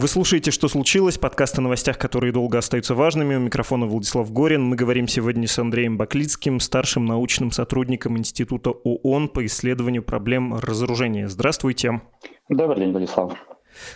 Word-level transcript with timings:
Вы 0.00 0.06
слушаете 0.06 0.52
«Что 0.52 0.68
случилось?» 0.68 1.18
Подкаст 1.18 1.58
о 1.58 1.60
новостях, 1.60 1.98
которые 1.98 2.32
долго 2.32 2.56
остаются 2.56 2.94
важными. 2.94 3.34
У 3.34 3.40
микрофона 3.40 3.86
Владислав 3.86 4.32
Горин. 4.32 4.62
Мы 4.62 4.76
говорим 4.76 5.08
сегодня 5.08 5.48
с 5.48 5.58
Андреем 5.58 5.98
Баклицким, 5.98 6.60
старшим 6.60 7.04
научным 7.04 7.50
сотрудником 7.50 8.16
Института 8.16 8.70
ООН 8.70 9.30
по 9.30 9.44
исследованию 9.44 10.04
проблем 10.04 10.54
разоружения. 10.54 11.26
Здравствуйте. 11.26 12.00
Добрый 12.48 12.84
день, 12.84 12.92
Владислав. 12.92 13.32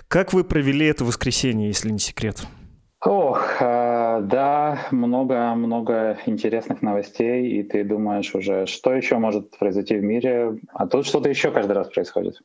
Как 0.09 0.33
вы 0.33 0.43
провели 0.43 0.87
это 0.87 1.05
воскресенье, 1.05 1.69
если 1.69 1.91
не 1.91 2.01
секрет? 2.01 2.49
Ох, 3.05 3.61
э, 3.61 4.23
да, 4.23 4.81
много-много 4.91 6.19
интересных 6.27 6.83
новостей, 6.83 7.61
и 7.61 7.63
ты 7.63 7.85
думаешь 7.85 8.35
уже, 8.35 8.67
что 8.67 8.93
еще 8.93 9.19
может 9.19 9.57
произойти 9.57 9.95
в 9.95 10.03
мире, 10.03 10.59
а 10.75 10.89
тут 10.89 11.07
что-то 11.07 11.29
еще 11.29 11.53
каждый 11.53 11.75
раз 11.75 11.87
происходит. 11.91 12.41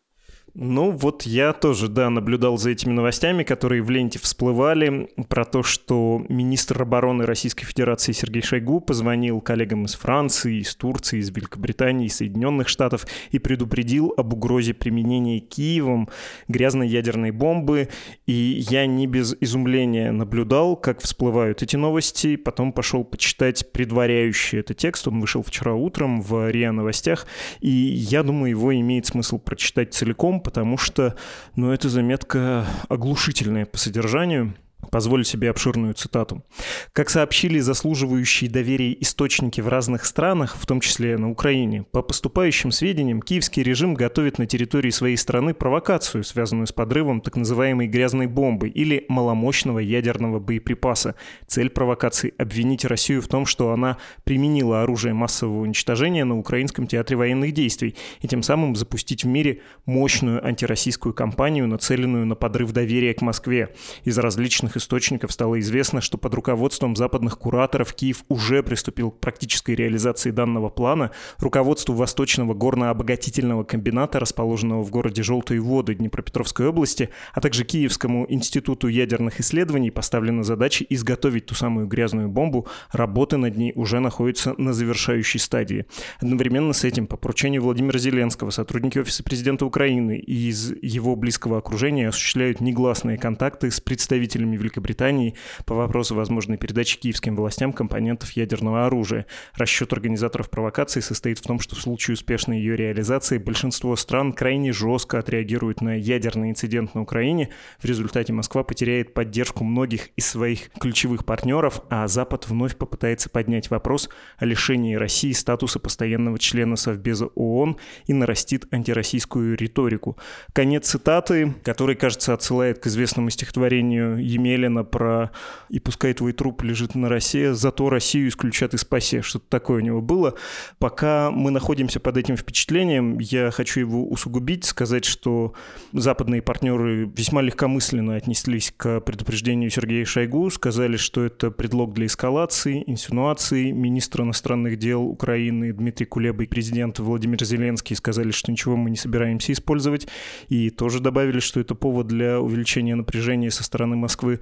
Ну, 0.59 0.89
вот 0.89 1.21
я 1.21 1.53
тоже, 1.53 1.87
да, 1.87 2.09
наблюдал 2.09 2.57
за 2.57 2.71
этими 2.71 2.91
новостями, 2.91 3.43
которые 3.43 3.83
в 3.83 3.91
ленте 3.91 4.17
всплывали, 4.17 5.07
про 5.29 5.45
то, 5.45 5.61
что 5.61 6.25
министр 6.29 6.81
обороны 6.81 7.27
Российской 7.27 7.63
Федерации 7.63 8.11
Сергей 8.11 8.41
Шойгу 8.41 8.79
позвонил 8.79 9.39
коллегам 9.39 9.85
из 9.85 9.93
Франции, 9.93 10.61
из 10.61 10.75
Турции, 10.75 11.19
из 11.19 11.29
Великобритании, 11.29 12.07
из 12.07 12.15
Соединенных 12.15 12.69
Штатов 12.69 13.05
и 13.29 13.37
предупредил 13.37 14.15
об 14.17 14.33
угрозе 14.33 14.73
применения 14.73 15.37
Киевом 15.41 16.09
грязной 16.47 16.87
ядерной 16.87 17.29
бомбы. 17.29 17.89
И 18.25 18.65
я 18.67 18.87
не 18.87 19.05
без 19.05 19.35
изумления 19.39 20.11
наблюдал, 20.11 20.75
как 20.75 21.03
всплывают 21.03 21.61
эти 21.61 21.75
новости, 21.75 22.35
потом 22.35 22.73
пошел 22.73 23.03
почитать 23.03 23.71
предваряющий 23.71 24.61
этот 24.61 24.77
текст, 24.77 25.07
он 25.07 25.21
вышел 25.21 25.43
вчера 25.43 25.75
утром 25.75 26.19
в 26.19 26.49
РИА 26.49 26.71
Новостях, 26.71 27.27
и 27.59 27.69
я 27.69 28.23
думаю, 28.23 28.49
его 28.49 28.75
имеет 28.75 29.05
смысл 29.05 29.37
прочитать 29.37 29.93
целиком, 29.93 30.41
потому 30.47 30.77
что, 30.77 31.13
ну, 31.57 31.73
эта 31.73 31.89
заметка 31.89 32.65
оглушительная 32.87 33.65
по 33.65 33.77
содержанию. 33.77 34.55
Позволю 34.91 35.23
себе 35.23 35.49
обширную 35.49 35.95
цитату. 35.95 36.45
Как 36.93 37.09
сообщили 37.09 37.59
заслуживающие 37.59 38.49
доверия 38.49 38.95
источники 39.01 39.59
в 39.59 39.67
разных 39.67 40.05
странах, 40.05 40.55
в 40.55 40.65
том 40.65 40.79
числе 40.79 41.17
на 41.17 41.29
Украине, 41.29 41.83
по 41.91 42.01
поступающим 42.01 42.71
сведениям, 42.71 43.21
киевский 43.21 43.63
режим 43.63 43.95
готовит 43.95 44.37
на 44.37 44.45
территории 44.45 44.91
своей 44.91 45.17
страны 45.17 45.53
провокацию, 45.53 46.23
связанную 46.23 46.67
с 46.67 46.71
подрывом 46.71 47.21
так 47.21 47.35
называемой 47.35 47.87
грязной 47.87 48.27
бомбы 48.27 48.69
или 48.69 49.05
маломощного 49.09 49.79
ядерного 49.79 50.39
боеприпаса. 50.39 51.15
Цель 51.47 51.69
провокации– 51.69 52.33
обвинить 52.37 52.85
Россию 52.85 53.21
в 53.21 53.27
том, 53.27 53.45
что 53.45 53.71
она 53.71 53.97
применила 54.23 54.83
оружие 54.83 55.13
массового 55.13 55.61
уничтожения 55.61 56.23
на 56.23 56.37
украинском 56.37 56.87
театре 56.87 57.17
военных 57.17 57.51
действий 57.53 57.95
и 58.21 58.27
тем 58.27 58.41
самым 58.41 58.75
запустить 58.75 59.23
в 59.25 59.27
мире 59.27 59.61
мощную 59.85 60.45
антироссийскую 60.45 61.13
кампанию, 61.13 61.67
нацеленную 61.67 62.25
на 62.25 62.35
подрыв 62.35 62.71
доверия 62.71 63.13
к 63.13 63.21
Москве 63.21 63.75
из 64.05 64.17
различных 64.17 64.76
источников 64.77 65.31
стало 65.31 65.59
известно, 65.59 66.01
что 66.01 66.17
под 66.17 66.33
руководством 66.33 66.95
западных 66.95 67.37
кураторов 67.37 67.93
Киев 67.93 68.23
уже 68.29 68.63
приступил 68.63 69.11
к 69.11 69.19
практической 69.19 69.75
реализации 69.75 70.31
данного 70.31 70.69
плана. 70.69 71.11
Руководству 71.39 71.93
Восточного 71.93 72.53
горно-обогатительного 72.53 73.63
комбината, 73.63 74.19
расположенного 74.19 74.83
в 74.83 74.89
городе 74.89 75.23
Желтые 75.23 75.59
воды 75.61 75.95
Днепропетровской 75.95 76.67
области, 76.67 77.09
а 77.33 77.41
также 77.41 77.63
Киевскому 77.63 78.25
институту 78.29 78.87
ядерных 78.87 79.39
исследований 79.39 79.91
поставлена 79.91 80.43
задача 80.43 80.85
изготовить 80.89 81.47
ту 81.47 81.55
самую 81.55 81.87
грязную 81.87 82.29
бомбу. 82.29 82.67
Работы 82.91 83.37
над 83.37 83.57
ней 83.57 83.73
уже 83.75 83.99
находятся 83.99 84.53
на 84.57 84.73
завершающей 84.73 85.39
стадии. 85.39 85.85
Одновременно 86.19 86.73
с 86.73 86.83
этим 86.83 87.07
по 87.07 87.17
поручению 87.17 87.63
Владимира 87.63 87.99
Зеленского 87.99 88.51
сотрудники 88.51 88.99
Офиса 88.99 89.23
президента 89.23 89.65
Украины 89.65 90.17
и 90.17 90.49
из 90.49 90.73
его 90.81 91.15
близкого 91.15 91.57
окружения 91.57 92.09
осуществляют 92.09 92.61
негласные 92.61 93.17
контакты 93.17 93.71
с 93.71 93.79
представителями 93.79 94.56
Великобритании 94.57 95.35
по 95.65 95.75
вопросу 95.75 96.15
возможной 96.15 96.57
передачи 96.57 96.97
киевским 96.97 97.35
властям 97.35 97.73
компонентов 97.73 98.31
ядерного 98.31 98.85
оружия. 98.85 99.25
Расчет 99.53 99.93
организаторов 99.93 100.49
провокации 100.49 100.99
состоит 100.99 101.39
в 101.39 101.43
том, 101.43 101.59
что 101.59 101.75
в 101.75 101.81
случае 101.81 102.15
успешной 102.15 102.57
ее 102.57 102.75
реализации 102.75 103.37
большинство 103.37 103.95
стран 103.95 104.33
крайне 104.33 104.73
жестко 104.73 105.19
отреагируют 105.19 105.81
на 105.81 105.95
ядерный 105.95 106.49
инцидент 106.49 106.95
на 106.95 107.01
Украине. 107.01 107.49
В 107.79 107.85
результате 107.85 108.33
Москва 108.33 108.63
потеряет 108.63 109.13
поддержку 109.13 109.63
многих 109.63 110.09
из 110.15 110.27
своих 110.27 110.71
ключевых 110.79 111.25
партнеров, 111.25 111.81
а 111.89 112.07
Запад 112.07 112.47
вновь 112.47 112.75
попытается 112.75 113.29
поднять 113.29 113.69
вопрос 113.69 114.09
о 114.37 114.45
лишении 114.45 114.95
России 114.95 115.31
статуса 115.31 115.79
постоянного 115.79 116.39
члена 116.39 116.75
Совбеза 116.75 117.27
ООН 117.35 117.77
и 118.07 118.13
нарастит 118.13 118.65
антироссийскую 118.71 119.55
риторику. 119.55 120.17
Конец 120.53 120.89
цитаты, 120.89 121.53
который, 121.63 121.95
кажется, 121.95 122.33
отсылает 122.33 122.79
к 122.79 122.87
известному 122.87 123.29
стихотворению 123.29 124.17
Емеля 124.17 124.46
Мелина 124.47 124.85
про 124.85 125.31
«И 125.69 125.79
пускай 125.79 126.13
твой 126.13 126.31
труп 126.31 126.63
лежит 126.63 126.95
на 126.95 127.09
росе, 127.09 127.53
зато 127.53 127.89
Россию 127.89 128.29
исключат 128.29 128.73
из 128.73 128.85
пасе». 128.85 129.21
Что-то 129.21 129.45
такое 129.49 129.81
у 129.81 129.85
него 129.85 130.01
было. 130.01 130.35
Пока 130.79 131.31
мы 131.31 131.51
находимся 131.51 131.99
под 131.99 132.15
этим 132.15 132.37
впечатлением, 132.37 133.19
я 133.19 133.51
хочу 133.51 133.81
его 133.81 134.07
усугубить, 134.07 134.63
сказать, 134.63 135.03
что 135.03 135.53
западные 135.91 136.41
партнеры 136.41 137.11
весьма 137.15 137.41
легкомысленно 137.41 138.15
отнеслись 138.15 138.73
к 138.75 139.01
предупреждению 139.01 139.69
Сергея 139.69 140.05
Шойгу, 140.05 140.49
сказали, 140.49 140.95
что 140.95 141.25
это 141.25 141.51
предлог 141.51 141.93
для 141.93 142.05
эскалации, 142.05 142.83
инсинуации. 142.87 143.71
Министр 143.71 144.21
иностранных 144.21 144.77
дел 144.77 145.03
Украины 145.03 145.73
Дмитрий 145.73 146.05
Кулеба 146.05 146.43
и 146.43 146.47
президент 146.47 146.99
Владимир 146.99 147.43
Зеленский 147.43 147.95
сказали, 147.95 148.31
что 148.31 148.51
ничего 148.51 148.77
мы 148.77 148.89
не 148.89 148.97
собираемся 148.97 149.51
использовать, 149.51 150.07
и 150.47 150.69
тоже 150.69 151.01
добавили, 151.01 151.39
что 151.39 151.59
это 151.59 151.75
повод 151.75 152.07
для 152.07 152.39
увеличения 152.39 152.95
напряжения 152.95 153.51
со 153.51 153.63
стороны 153.63 153.97
Москвы. 153.97 154.36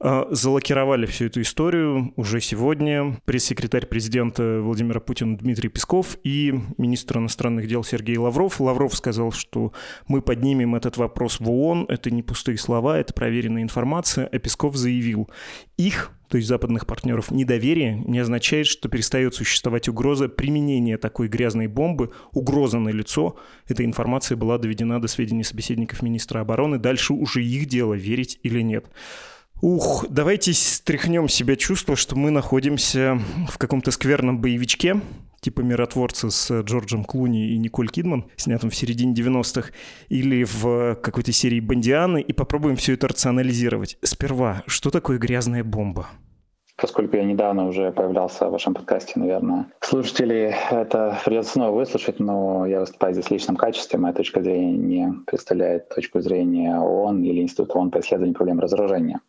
А, 0.00 0.28
залокировали 0.30 1.06
всю 1.06 1.26
эту 1.26 1.42
историю 1.42 2.12
уже 2.16 2.40
сегодня. 2.40 3.18
Пресс-секретарь 3.24 3.86
президента 3.86 4.60
Владимира 4.60 5.00
Путина 5.00 5.36
Дмитрий 5.36 5.68
Песков 5.68 6.16
и 6.24 6.54
министр 6.76 7.18
иностранных 7.18 7.66
дел 7.66 7.84
Сергей 7.84 8.16
Лавров. 8.16 8.60
Лавров 8.60 8.94
сказал, 8.94 9.32
что 9.32 9.72
мы 10.06 10.22
поднимем 10.22 10.74
этот 10.74 10.96
вопрос 10.96 11.40
в 11.40 11.50
ООН. 11.50 11.86
Это 11.88 12.10
не 12.10 12.22
пустые 12.22 12.58
слова, 12.58 12.98
это 12.98 13.12
проверенная 13.14 13.62
информация. 13.62 14.26
А 14.26 14.38
Песков 14.38 14.76
заявил, 14.76 15.28
их 15.76 16.12
то 16.28 16.36
есть 16.36 16.48
западных 16.48 16.86
партнеров, 16.86 17.30
недоверие 17.30 17.94
не 18.06 18.18
означает, 18.18 18.66
что 18.66 18.88
перестает 18.88 19.34
существовать 19.34 19.88
угроза 19.88 20.28
применения 20.28 20.98
такой 20.98 21.28
грязной 21.28 21.68
бомбы, 21.68 22.12
угроза 22.32 22.78
на 22.78 22.90
лицо. 22.90 23.36
Эта 23.66 23.84
информация 23.84 24.36
была 24.36 24.58
доведена 24.58 25.00
до 25.00 25.08
сведения 25.08 25.44
собеседников 25.44 26.02
министра 26.02 26.40
обороны. 26.40 26.78
Дальше 26.78 27.14
уже 27.14 27.42
их 27.42 27.66
дело, 27.66 27.94
верить 27.94 28.38
или 28.42 28.60
нет. 28.60 28.86
Ух, 29.60 30.06
давайте 30.08 30.52
стряхнем 30.52 31.28
себя 31.28 31.56
чувство, 31.56 31.96
что 31.96 32.14
мы 32.14 32.30
находимся 32.30 33.18
в 33.48 33.58
каком-то 33.58 33.90
скверном 33.90 34.40
боевичке, 34.40 35.00
типа 35.40 35.62
«Миротворца» 35.62 36.30
с 36.30 36.60
Джорджем 36.60 37.04
Клуни 37.04 37.48
и 37.48 37.58
Николь 37.58 37.88
Кидман, 37.88 38.26
снятым 38.36 38.70
в 38.70 38.76
середине 38.76 39.14
90-х, 39.14 39.70
или 40.10 40.44
в 40.44 40.94
какой-то 41.02 41.32
серии 41.32 41.58
«Бондианы», 41.58 42.20
и 42.20 42.32
попробуем 42.32 42.76
все 42.76 42.92
это 42.94 43.08
рационализировать. 43.08 43.98
Сперва, 44.02 44.62
что 44.68 44.90
такое 44.90 45.18
грязная 45.18 45.64
бомба? 45.64 46.06
поскольку 46.80 47.16
я 47.16 47.24
недавно 47.24 47.66
уже 47.66 47.90
появлялся 47.90 48.46
в 48.46 48.52
вашем 48.52 48.72
подкасте, 48.72 49.14
наверное, 49.16 49.66
слушатели 49.80 50.54
это 50.70 51.18
придется 51.24 51.54
снова 51.54 51.76
выслушать, 51.76 52.20
но 52.20 52.66
я 52.66 52.78
выступаю 52.78 53.14
здесь 53.14 53.26
в 53.26 53.30
личном 53.32 53.56
качестве. 53.56 53.98
Моя 53.98 54.14
точка 54.14 54.40
зрения 54.40 54.76
не 54.76 55.12
представляет 55.26 55.88
точку 55.88 56.20
зрения 56.20 56.78
ООН 56.78 57.24
или 57.24 57.42
Института 57.42 57.78
ООН 57.78 57.90
по 57.90 57.98
исследованию 57.98 58.36
проблем 58.36 58.60
разоружения. 58.60 59.20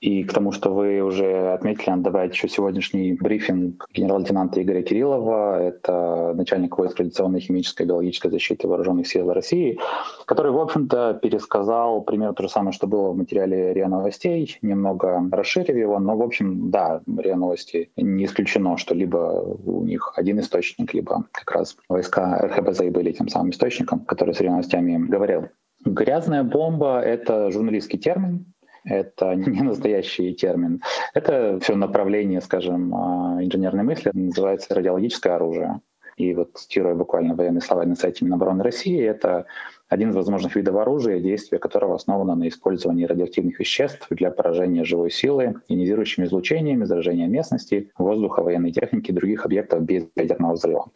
И 0.00 0.22
к 0.24 0.32
тому, 0.32 0.52
что 0.52 0.72
вы 0.72 1.00
уже 1.00 1.52
отметили, 1.52 1.90
надо 1.90 2.04
добавить 2.04 2.32
еще 2.32 2.48
сегодняшний 2.48 3.14
брифинг 3.14 3.86
генерал-лейтенанта 3.92 4.62
Игоря 4.62 4.82
Кириллова, 4.82 5.60
это 5.60 6.32
начальник 6.34 6.78
войск 6.78 6.96
традиционной 6.96 7.40
химической 7.40 7.82
и 7.82 7.86
биологической 7.86 8.30
защиты 8.30 8.68
вооруженных 8.68 9.08
сил 9.08 9.32
России, 9.32 9.78
который, 10.26 10.52
в 10.52 10.58
общем-то, 10.58 11.18
пересказал 11.20 12.02
примерно 12.02 12.34
то 12.34 12.44
же 12.44 12.48
самое, 12.48 12.72
что 12.72 12.86
было 12.86 13.10
в 13.10 13.16
материале 13.16 13.72
РИА 13.72 13.88
Новостей, 13.88 14.58
немного 14.62 15.22
расширив 15.32 15.76
его, 15.76 15.98
но, 15.98 16.16
в 16.16 16.22
общем, 16.22 16.70
да, 16.70 17.00
РИА 17.06 17.36
Новости 17.36 17.90
не 17.96 18.24
исключено, 18.24 18.76
что 18.76 18.94
либо 18.94 19.56
у 19.64 19.82
них 19.84 20.12
один 20.16 20.38
источник, 20.40 20.94
либо 20.94 21.24
как 21.32 21.50
раз 21.52 21.76
войска 21.88 22.38
РХБЗ 22.42 22.82
были 22.90 23.12
тем 23.12 23.28
самым 23.28 23.50
источником, 23.50 24.00
который 24.00 24.34
с 24.34 24.40
РИА 24.40 24.50
Новостями 24.50 25.08
говорил. 25.08 25.48
Грязная 25.84 26.42
бомба— 26.42 27.00
это 27.04 27.50
журналистский 27.50 27.98
термин, 27.98 28.46
это 28.88 29.34
не 29.34 29.62
настоящий 29.62 30.34
термин. 30.34 30.82
Это 31.14 31.58
все 31.60 31.74
направление, 31.74 32.40
скажем, 32.40 32.94
а, 32.94 33.38
инженерной 33.42 33.84
мысли, 33.84 34.10
называется 34.12 34.74
радиологическое 34.74 35.34
оружие. 35.34 35.80
И 36.16 36.34
вот 36.34 36.58
цитируя 36.58 36.96
буквально 36.96 37.36
военные 37.36 37.60
слова 37.60 37.84
на 37.84 37.94
сайте 37.94 38.24
Минобороны 38.24 38.64
России, 38.64 39.00
это 39.00 39.46
один 39.88 40.10
из 40.10 40.16
возможных 40.16 40.56
видов 40.56 40.74
оружия, 40.74 41.20
действие 41.20 41.60
которого 41.60 41.94
основано 41.94 42.34
на 42.34 42.48
использовании 42.48 43.04
радиоактивных 43.04 43.60
веществ 43.60 44.08
для 44.10 44.32
поражения 44.32 44.82
живой 44.82 45.12
силы, 45.12 45.54
ионизирующими 45.68 46.24
излучениями, 46.26 46.84
заражения 46.84 47.28
местности, 47.28 47.92
воздуха, 47.96 48.42
военной 48.42 48.72
техники 48.72 49.10
и 49.10 49.14
других 49.14 49.44
объектов 49.44 49.82
без 49.82 50.08
ядерного 50.16 50.54
взрыва. 50.54 50.90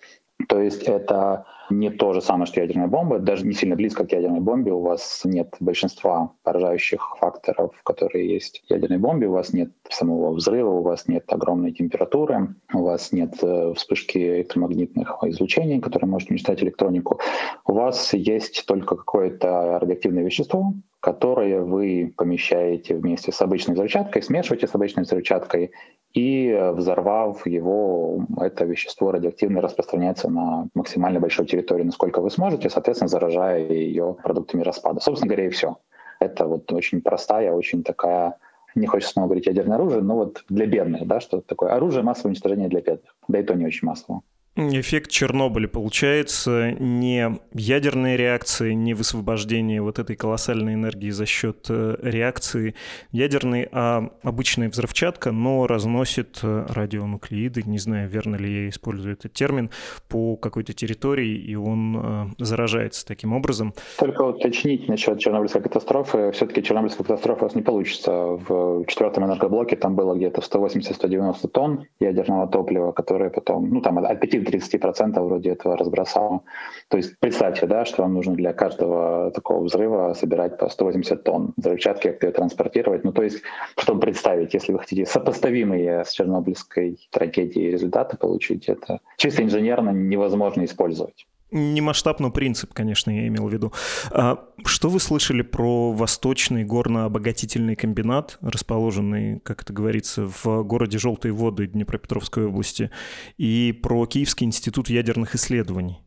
То 0.49 0.61
есть 0.61 0.83
это 0.83 1.47
не 1.79 1.91
то 1.91 2.13
же 2.13 2.21
самое, 2.21 2.47
что 2.47 2.61
ядерная 2.61 2.89
бомба, 2.89 3.19
даже 3.19 3.47
не 3.47 3.55
сильно 3.55 3.77
близко 3.77 4.05
к 4.05 4.13
ядерной 4.13 4.41
бомбе. 4.41 4.73
У 4.73 4.81
вас 4.81 5.23
нет 5.25 5.55
большинства 5.61 6.33
поражающих 6.43 7.17
факторов, 7.19 7.73
которые 7.85 8.33
есть 8.33 8.63
в 8.67 8.71
ядерной 8.71 8.99
бомбе. 8.99 9.29
У 9.29 9.33
вас 9.33 9.53
нет 9.53 9.71
самого 9.89 10.33
взрыва, 10.33 10.71
у 10.71 10.83
вас 10.83 11.09
нет 11.09 11.25
огромной 11.29 11.73
температуры, 11.73 12.55
у 12.73 12.83
вас 12.83 13.13
нет 13.13 13.35
э, 13.43 13.73
вспышки 13.75 14.19
электромагнитных 14.19 15.19
излучений, 15.25 15.81
которые 15.81 16.09
может 16.09 16.31
уничтожать 16.31 16.63
электронику. 16.63 17.21
У 17.67 17.73
вас 17.73 18.13
есть 18.15 18.65
только 18.67 18.97
какое-то 18.97 19.79
радиоактивное 19.81 20.25
вещество, 20.25 20.75
которое 21.01 21.63
вы 21.63 22.15
помещаете 22.17 22.95
вместе 22.95 23.33
с 23.33 23.41
обычной 23.41 23.75
взрывчаткой, 23.75 24.23
смешиваете 24.23 24.69
с 24.69 24.75
обычной 24.75 25.03
взрывчаткой 25.03 25.73
и 26.15 26.73
взорвав 26.75 27.47
его, 27.47 28.27
это 28.41 28.65
вещество 28.65 29.13
радиоактивное 29.13 29.63
распространяется 29.63 30.29
на 30.29 30.69
максимально 30.75 31.21
большой 31.21 31.47
территории, 31.47 31.85
насколько 31.85 32.21
вы 32.21 32.31
сможете, 32.31 32.69
соответственно, 32.69 33.09
заражая 33.09 33.67
ее 33.67 34.17
продуктами 34.23 34.63
распада. 34.63 35.01
Собственно 35.01 35.31
говоря, 35.31 35.47
и 35.47 35.51
все. 35.51 35.79
Это 36.21 36.47
вот 36.47 36.71
очень 36.73 37.01
простая, 37.01 37.53
очень 37.53 37.83
такая 37.83 38.37
не 38.75 38.87
хочется 38.87 39.13
снова 39.13 39.27
говорить 39.27 39.47
ядерное 39.47 39.77
оружие, 39.77 40.03
но 40.03 40.17
вот 40.17 40.45
для 40.49 40.67
бедных, 40.67 41.07
да, 41.07 41.21
что 41.21 41.41
такое 41.41 41.75
оружие 41.75 42.03
массового 42.03 42.29
уничтожения 42.29 42.69
для 42.69 42.81
бедных, 42.81 43.15
да 43.29 43.39
и 43.39 43.43
то 43.43 43.55
не 43.55 43.67
очень 43.67 43.87
массового. 43.87 44.23
Эффект 44.55 45.11
Чернобыля 45.11 45.67
получается 45.67 46.73
не 46.73 47.41
ядерные 47.55 48.19
реакции, 48.19 48.75
не 48.75 48.93
высвобождение 48.93 49.81
вот 49.81 49.99
этой 49.99 50.15
колоссальной 50.15 50.75
энергии 50.75 51.09
за 51.09 51.25
счет 51.25 51.69
э, 51.71 51.97
реакции 52.03 52.75
ядерной, 53.13 53.67
а 53.73 54.11
обычная 54.23 54.69
взрывчатка, 54.69 55.33
но 55.33 55.67
разносит 55.67 56.41
э, 56.43 56.67
радионуклеиды, 56.69 57.63
не 57.63 57.79
знаю, 57.79 58.11
верно 58.11 58.37
ли 58.37 58.65
я 58.65 58.69
использую 58.69 59.15
этот 59.15 59.33
термин, 59.33 59.71
по 60.11 60.37
какой-то 60.37 60.75
территории, 60.75 61.35
и 61.35 61.55
он 61.55 61.97
э, 61.97 62.45
заражается 62.45 63.07
таким 63.07 63.33
образом. 63.33 63.73
Только 63.99 64.21
уточнить 64.21 64.87
насчет 64.87 65.19
Чернобыльской 65.19 65.63
катастрофы. 65.63 66.31
Все-таки 66.33 66.63
Чернобыльская 66.63 67.07
катастрофа 67.07 67.45
у 67.45 67.45
вас 67.47 67.55
не 67.55 67.63
получится. 67.63 68.13
В 68.13 68.85
четвертом 68.85 69.25
энергоблоке 69.25 69.77
там 69.77 69.97
было 69.97 70.15
где-то 70.15 70.43
180-190 70.43 71.49
тонн 71.49 71.87
ядерного 72.01 72.47
топлива, 72.49 72.93
которое 72.93 73.31
потом, 73.31 73.71
ну 73.71 73.81
там 73.81 73.97
от 73.97 74.21
5 74.21 74.42
30% 74.43 75.21
вроде 75.21 75.51
этого 75.51 75.77
разбросал. 75.77 76.45
То 76.89 76.97
есть 76.97 77.19
представьте, 77.19 77.67
да, 77.67 77.85
что 77.85 78.03
вам 78.03 78.15
нужно 78.15 78.35
для 78.35 78.53
каждого 78.53 79.31
такого 79.31 79.65
взрыва 79.65 80.15
собирать 80.15 80.59
по 80.59 80.69
180 80.69 81.25
тонн 81.25 81.55
взрывчатки, 81.57 82.09
как 82.09 82.23
ее 82.23 82.31
транспортировать. 82.33 83.05
Ну, 83.05 83.13
то 83.13 83.23
есть, 83.23 83.43
чтобы 83.79 84.01
представить, 84.01 84.55
если 84.55 84.73
вы 84.73 84.79
хотите 84.81 85.07
сопоставимые 85.07 86.05
с 86.05 86.13
Чернобыльской 86.13 86.99
трагедией 87.11 87.71
результаты 87.71 88.17
получить, 88.17 88.69
это 88.69 89.01
чисто 89.17 89.43
инженерно 89.43 89.91
невозможно 89.91 90.65
использовать. 90.65 91.27
Не 91.53 91.83
масштаб, 91.83 92.19
но 92.19 92.31
принцип, 92.31 92.73
конечно, 92.73 93.11
я 93.11 93.29
имел 93.29 93.47
в 93.47 93.53
виду. 93.53 93.75
А 94.11 94.43
что 94.65 94.89
вы 94.89 94.99
слышали 94.99 95.43
про 95.43 95.93
Восточный 95.93 96.65
горно-обогатительный 96.65 97.77
комбинат, 97.77 98.39
расположенный, 98.41 99.41
как 99.41 99.63
это 99.63 99.75
говорится, 99.75 100.27
в 100.27 100.63
городе 100.65 100.97
Желтые 100.97 101.33
воды 101.33 101.67
Днепропетровской 101.67 102.47
области, 102.47 102.91
и 103.37 103.79
про 103.83 104.07
Киевский 104.07 104.47
институт 104.47 104.89
ядерных 104.89 105.35
исследований? 105.35 106.01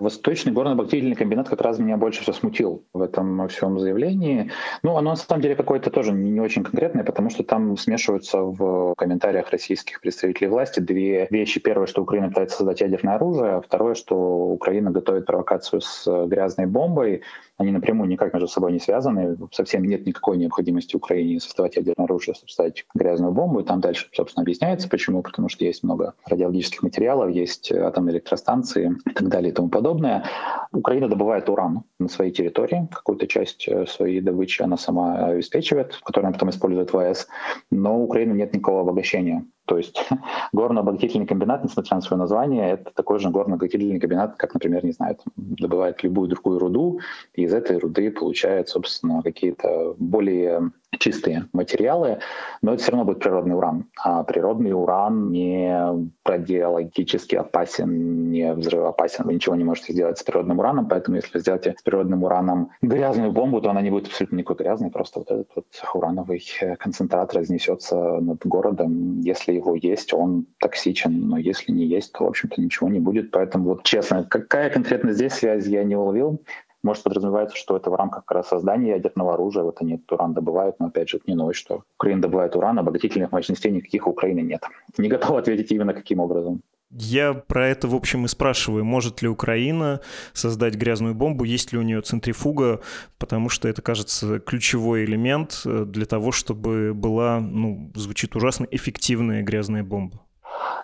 Восточный 0.00 0.52
горно-бактериальный 0.52 1.14
комбинат 1.14 1.48
как 1.48 1.60
раз 1.60 1.78
меня 1.78 1.96
больше 1.96 2.22
всего 2.22 2.34
смутил 2.34 2.84
в 2.94 3.02
этом 3.02 3.46
всем 3.48 3.78
заявлении. 3.78 4.50
Ну, 4.82 4.96
оно 4.96 5.10
на 5.10 5.16
самом 5.16 5.42
деле 5.42 5.54
какое-то 5.54 5.90
тоже 5.90 6.12
не 6.12 6.40
очень 6.40 6.64
конкретное, 6.64 7.04
потому 7.04 7.30
что 7.30 7.44
там 7.44 7.76
смешиваются 7.76 8.38
в 8.42 8.94
комментариях 8.96 9.50
российских 9.50 10.00
представителей 10.00 10.48
власти 10.48 10.80
две 10.80 11.28
вещи. 11.30 11.60
Первое, 11.60 11.86
что 11.86 12.02
Украина 12.02 12.28
пытается 12.28 12.56
создать 12.58 12.80
ядерное 12.80 13.16
оружие, 13.16 13.52
а 13.56 13.60
второе, 13.60 13.94
что 13.94 14.16
Украина 14.16 14.90
готовит 14.90 15.26
провокацию 15.26 15.80
с 15.80 16.26
грязной 16.26 16.66
бомбой 16.66 17.22
они 17.60 17.72
напрямую 17.72 18.08
никак 18.08 18.32
между 18.32 18.48
собой 18.48 18.72
не 18.72 18.78
связаны. 18.78 19.36
Совсем 19.52 19.84
нет 19.84 20.06
никакой 20.06 20.38
необходимости 20.38 20.96
Украине 20.96 21.40
создавать 21.40 21.76
ядерное 21.76 22.06
оружие, 22.06 22.34
создать 22.34 22.86
грязную 22.94 23.32
бомбу. 23.32 23.60
И 23.60 23.64
там 23.64 23.80
дальше, 23.82 24.08
собственно, 24.14 24.42
объясняется, 24.42 24.88
почему. 24.88 25.22
Потому 25.22 25.50
что 25.50 25.66
есть 25.66 25.82
много 25.82 26.14
радиологических 26.24 26.82
материалов, 26.82 27.30
есть 27.30 27.70
атомные 27.70 28.14
электростанции 28.14 28.96
и 29.06 29.10
так 29.10 29.28
далее 29.28 29.52
и 29.52 29.54
тому 29.54 29.68
подобное. 29.68 30.24
Украина 30.72 31.08
добывает 31.08 31.50
уран 31.50 31.84
на 31.98 32.08
своей 32.08 32.32
территории. 32.32 32.88
Какую-то 32.90 33.26
часть 33.26 33.68
э, 33.68 33.84
своей 33.86 34.22
добычи 34.22 34.62
она 34.62 34.78
сама 34.78 35.26
обеспечивает, 35.26 36.00
которую 36.02 36.28
она 36.28 36.32
потом 36.32 36.48
использует 36.48 36.94
в 36.94 36.96
АЭС. 36.96 37.28
Но 37.70 37.98
у 37.98 38.04
Украины 38.04 38.32
нет 38.32 38.54
никакого 38.54 38.80
обогащения 38.80 39.44
то 39.70 39.78
есть 39.78 40.04
горно-обогатительный 40.52 41.26
комбинат, 41.26 41.62
несмотря 41.62 41.94
на 41.94 42.00
свое 42.00 42.18
название, 42.18 42.72
это 42.72 42.90
такой 42.92 43.20
же 43.20 43.30
горно-обогатительный 43.30 44.00
комбинат, 44.00 44.34
как, 44.36 44.52
например, 44.52 44.84
не 44.84 44.90
знаю, 44.90 45.16
добывает 45.36 46.02
любую 46.02 46.28
другую 46.28 46.58
руду, 46.58 46.98
и 47.34 47.42
из 47.42 47.54
этой 47.54 47.78
руды 47.78 48.10
получает, 48.10 48.68
собственно, 48.68 49.22
какие-то 49.22 49.94
более 49.96 50.72
чистые 50.98 51.48
материалы, 51.52 52.18
но 52.62 52.74
это 52.74 52.82
все 52.82 52.92
равно 52.92 53.04
будет 53.04 53.20
природный 53.20 53.54
уран. 53.54 53.86
А 54.02 54.24
природный 54.24 54.72
уран 54.72 55.30
не 55.30 56.10
радиологически 56.24 57.36
опасен, 57.36 58.30
не 58.30 58.52
взрывоопасен. 58.52 59.24
Вы 59.24 59.34
ничего 59.34 59.54
не 59.54 59.64
можете 59.64 59.92
сделать 59.92 60.18
с 60.18 60.22
природным 60.22 60.58
ураном, 60.58 60.88
поэтому 60.88 61.16
если 61.16 61.38
сделаете 61.38 61.74
с 61.78 61.82
природным 61.82 62.24
ураном 62.24 62.70
грязную 62.82 63.32
бомбу, 63.32 63.60
то 63.60 63.70
она 63.70 63.82
не 63.82 63.90
будет 63.90 64.08
абсолютно 64.08 64.36
никакой 64.36 64.64
грязной, 64.64 64.90
просто 64.90 65.20
вот 65.20 65.30
этот 65.30 65.48
вот 65.54 65.66
урановый 65.94 66.42
концентрат 66.78 67.32
разнесется 67.34 67.96
над 67.96 68.44
городом. 68.44 69.20
Если 69.20 69.59
его 69.60 69.74
есть, 69.74 70.12
он 70.12 70.46
токсичен, 70.58 71.28
но 71.28 71.38
если 71.38 71.72
не 71.72 71.84
есть, 71.86 72.12
то, 72.12 72.24
в 72.24 72.28
общем-то, 72.28 72.60
ничего 72.60 72.88
не 72.88 73.00
будет. 73.00 73.30
Поэтому 73.30 73.70
вот 73.70 73.84
честно, 73.84 74.24
какая 74.24 74.70
конкретно 74.70 75.12
здесь 75.12 75.34
связь, 75.34 75.66
я 75.66 75.84
не 75.84 75.96
уловил. 75.96 76.42
Может, 76.82 77.02
подразумевается, 77.02 77.56
что 77.56 77.76
это 77.76 77.90
в 77.90 77.94
рамках 77.94 78.24
как 78.24 78.36
раз 78.36 78.48
создания 78.48 78.90
ядерного 78.90 79.34
оружия. 79.34 79.64
Вот 79.64 79.76
они 79.80 79.94
этот 79.94 80.12
уран 80.12 80.32
добывают, 80.32 80.76
но 80.80 80.86
опять 80.86 81.10
же, 81.10 81.18
это 81.18 81.24
не 81.28 81.36
новость, 81.36 81.60
что 81.60 81.84
Украина 81.96 82.22
добывает 82.22 82.56
уран, 82.56 82.78
обогатительных 82.78 83.32
мощностей 83.32 83.70
никаких 83.70 84.06
у 84.06 84.10
Украины 84.10 84.40
нет. 84.40 84.62
Не 84.96 85.08
готов 85.08 85.36
ответить 85.36 85.70
именно 85.72 85.92
каким 85.92 86.20
образом. 86.20 86.62
Я 86.92 87.34
про 87.34 87.68
это, 87.68 87.86
в 87.86 87.94
общем, 87.94 88.24
и 88.24 88.28
спрашиваю, 88.28 88.84
может 88.84 89.22
ли 89.22 89.28
Украина 89.28 90.00
создать 90.32 90.74
грязную 90.74 91.14
бомбу, 91.14 91.44
есть 91.44 91.72
ли 91.72 91.78
у 91.78 91.82
нее 91.82 92.00
центрифуга, 92.00 92.80
потому 93.16 93.48
что 93.48 93.68
это, 93.68 93.80
кажется, 93.80 94.40
ключевой 94.40 95.04
элемент 95.04 95.62
э, 95.64 95.84
для 95.86 96.04
того, 96.04 96.32
чтобы 96.32 96.92
была, 96.92 97.38
ну, 97.38 97.92
звучит 97.94 98.34
ужасно, 98.34 98.66
эффективная 98.68 99.42
грязная 99.42 99.84
бомба. 99.84 100.20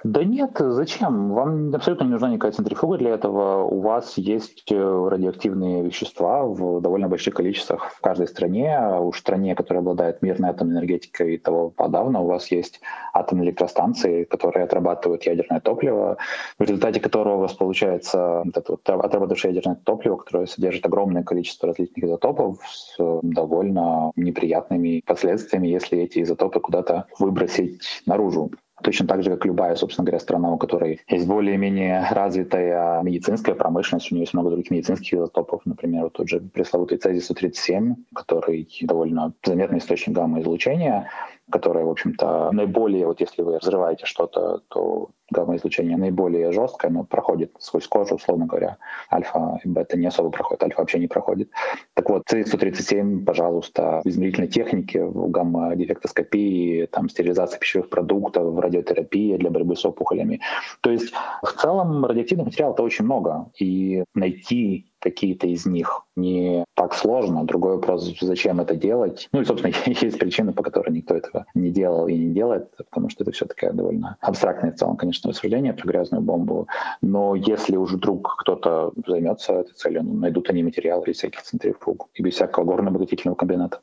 Да 0.04 0.24
нет, 0.24 0.52
зачем? 0.58 1.32
Вам 1.32 1.74
абсолютно 1.74 2.04
не 2.04 2.10
нужна 2.10 2.30
никакая 2.30 2.52
центрифуга 2.52 2.98
для 2.98 3.10
этого. 3.10 3.64
У 3.64 3.80
вас 3.80 4.18
есть 4.18 4.70
э, 4.70 5.08
радиоактивные 5.10 5.82
вещества 5.82 6.44
в 6.44 6.80
довольно 6.80 7.08
больших 7.08 7.34
количествах 7.34 7.90
в 7.90 8.00
каждой 8.00 8.28
стране. 8.28 8.78
Уж 9.00 9.16
в 9.16 9.20
стране, 9.20 9.54
которая 9.54 9.82
обладает 9.82 10.22
мирной 10.22 10.50
атомной 10.50 10.76
энергетикой 10.76 11.34
и 11.34 11.38
того 11.38 11.70
подавно, 11.70 12.20
у 12.20 12.26
вас 12.26 12.50
есть 12.50 12.80
атомные 13.12 13.48
электростанции, 13.48 14.24
которые 14.24 14.64
отрабатывают 14.64 15.24
ядерное 15.24 15.60
топливо, 15.60 16.18
в 16.58 16.62
результате 16.62 17.00
которого 17.00 17.36
у 17.36 17.40
вас 17.40 17.52
получается 17.52 18.44
вот 18.44 18.68
вот 18.68 18.88
отрабатывающее 18.88 19.52
ядерное 19.52 19.76
топливо, 19.76 20.16
которое 20.16 20.46
содержит 20.46 20.86
огромное 20.86 21.22
количество 21.22 21.68
различных 21.68 22.04
изотопов 22.04 22.58
с 22.66 22.96
довольно 23.22 24.12
неприятными 24.16 25.02
последствиями, 25.06 25.68
если 25.68 25.98
эти 25.98 26.22
изотопы 26.22 26.60
куда-то 26.60 27.06
выбросить 27.18 28.02
наружу. 28.06 28.50
Точно 28.82 29.06
так 29.06 29.22
же, 29.22 29.30
как 29.30 29.44
любая, 29.46 29.74
собственно 29.74 30.04
говоря, 30.04 30.20
страна, 30.20 30.52
у 30.52 30.58
которой 30.58 31.00
есть 31.08 31.26
более-менее 31.26 32.06
развитая 32.10 33.02
медицинская 33.02 33.54
промышленность, 33.54 34.12
у 34.12 34.14
нее 34.14 34.24
есть 34.24 34.34
много 34.34 34.50
других 34.50 34.70
медицинских 34.70 35.14
изотопов, 35.14 35.62
например, 35.64 36.04
вот 36.04 36.12
тот 36.12 36.28
же 36.28 36.40
пресловутый 36.40 36.98
цезий-137, 36.98 37.94
который 38.14 38.68
довольно 38.82 39.32
заметный 39.42 39.78
источник 39.78 40.14
гамма-излучения, 40.14 41.08
которая, 41.50 41.84
в 41.84 41.90
общем-то, 41.90 42.50
наиболее, 42.52 43.06
вот 43.06 43.20
если 43.20 43.42
вы 43.42 43.58
взрываете 43.58 44.06
что-то, 44.06 44.60
то 44.68 45.10
гамма-излучение 45.30 45.96
наиболее 45.96 46.52
жесткое, 46.52 46.90
но 46.90 47.04
проходит 47.04 47.52
сквозь 47.58 47.86
кожу, 47.86 48.16
условно 48.16 48.46
говоря. 48.46 48.76
Альфа 49.12 49.58
и 49.64 49.68
бета 49.68 49.96
не 49.96 50.06
особо 50.06 50.30
проходит, 50.30 50.62
альфа 50.62 50.80
вообще 50.80 50.98
не 50.98 51.08
проходит. 51.08 51.50
Так 51.94 52.10
вот, 52.10 52.22
C137, 52.30 53.24
пожалуйста, 53.24 54.00
в 54.04 54.08
измерительной 54.08 54.48
технике, 54.48 55.04
в 55.04 55.30
гамма-дефектоскопии, 55.30 56.86
там, 56.86 57.08
стерилизация 57.08 57.58
пищевых 57.58 57.90
продуктов, 57.90 58.58
радиотерапия 58.58 59.38
для 59.38 59.50
борьбы 59.50 59.76
с 59.76 59.84
опухолями. 59.84 60.40
То 60.80 60.90
есть 60.90 61.12
в 61.42 61.52
целом 61.52 62.04
радиоактивных 62.04 62.46
материалов 62.46 62.74
это 62.76 62.82
очень 62.82 63.04
много. 63.04 63.50
И 63.58 64.04
найти 64.14 64.92
какие-то 65.10 65.46
из 65.46 65.66
них 65.66 66.02
не 66.16 66.64
так 66.74 66.94
сложно. 66.94 67.44
Другой 67.44 67.76
вопрос, 67.76 68.12
зачем 68.20 68.60
это 68.60 68.74
делать. 68.74 69.28
Ну 69.32 69.40
и, 69.40 69.44
собственно, 69.44 69.72
есть 69.86 70.18
причины, 70.18 70.52
по 70.52 70.62
которой 70.62 70.90
никто 70.90 71.14
этого 71.14 71.46
не 71.54 71.70
делал 71.70 72.08
и 72.08 72.16
не 72.16 72.34
делает, 72.34 72.76
потому 72.76 73.08
что 73.08 73.22
это 73.22 73.32
все 73.32 73.46
таки 73.46 73.68
довольно 73.72 74.16
абстрактное 74.20 74.72
в 74.72 74.76
целом, 74.76 74.96
конечно, 74.96 75.30
рассуждение 75.30 75.72
про 75.72 75.86
грязную 75.86 76.22
бомбу. 76.22 76.66
Но 77.02 77.34
если 77.36 77.76
уже 77.76 77.96
вдруг 77.96 78.36
кто-то 78.40 78.92
займется 79.06 79.52
этой 79.52 79.74
целью, 79.74 80.02
ну, 80.02 80.14
найдут 80.14 80.50
они 80.50 80.62
материалы 80.62 81.04
из 81.06 81.18
всяких 81.18 81.42
центрифуг 81.42 82.08
и 82.14 82.22
без 82.22 82.34
всякого 82.34 82.64
горно-обогатительного 82.64 83.36
комбината. 83.36 83.80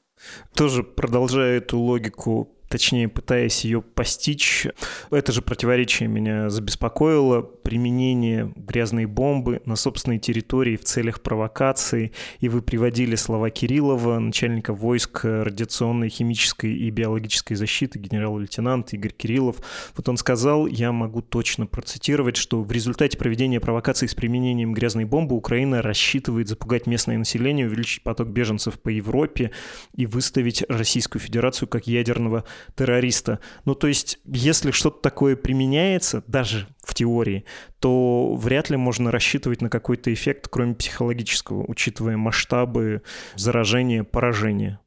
Тоже 0.54 0.84
продолжая 0.84 1.58
эту 1.58 1.80
логику 1.80 2.53
точнее 2.74 3.08
пытаясь 3.08 3.66
ее 3.66 3.84
постичь. 3.84 4.66
Это 5.12 5.32
же 5.32 5.44
противоречие 5.44 6.10
меня 6.10 6.50
забеспокоило. 6.50 7.44
Применение 7.44 8.52
грязной 8.56 9.06
бомбы 9.06 9.62
на 9.66 9.76
собственной 9.76 10.18
территории 10.18 10.76
в 10.76 10.84
целях 10.84 11.22
провокации. 11.22 12.14
И 12.40 12.50
вы 12.50 12.64
приводили 12.64 13.14
слова 13.14 13.52
Кириллова, 13.52 14.18
начальника 14.18 14.74
войск 14.74 15.24
радиационной, 15.24 16.10
химической 16.10 16.74
и 16.76 16.90
биологической 16.90 17.54
защиты, 17.54 18.00
генерал-лейтенант 18.00 18.92
Игорь 18.94 19.14
Кириллов. 19.14 19.58
Вот 19.96 20.10
он 20.10 20.18
сказал, 20.18 20.66
я 20.66 20.92
могу 20.92 21.22
точно 21.22 21.68
процитировать, 21.68 22.38
что 22.38 22.64
в 22.64 22.72
результате 22.72 23.20
проведения 23.20 23.60
провокаций 23.60 24.08
с 24.08 24.16
применением 24.16 24.74
грязной 24.74 25.06
бомбы 25.06 25.36
Украина 25.36 25.84
рассчитывает 25.84 26.48
запугать 26.48 26.88
местное 26.88 27.20
население, 27.20 27.68
увеличить 27.68 28.02
поток 28.02 28.30
беженцев 28.30 28.80
по 28.80 28.90
Европе 28.90 29.52
и 29.96 30.08
выставить 30.08 30.64
Российскую 30.68 31.22
Федерацию 31.22 31.70
как 31.70 31.86
ядерного 31.86 32.46
террориста. 32.76 33.40
Ну, 33.66 33.76
то 33.76 33.88
есть, 33.88 34.20
если 34.26 34.72
что-то 34.72 35.02
такое 35.02 35.36
применяется, 35.36 36.24
даже 36.28 36.68
в 36.84 36.94
теории, 36.94 37.46
то 37.80 38.36
вряд 38.36 38.70
ли 38.70 38.78
можно 38.78 39.12
рассчитывать 39.12 39.62
на 39.62 39.70
какой-то 39.70 40.14
эффект, 40.14 40.48
кроме 40.50 40.76
психологического, 40.76 41.66
учитывая 41.68 42.18
масштабы 42.18 43.02
заражения, 43.36 44.04
поражения. 44.04 44.80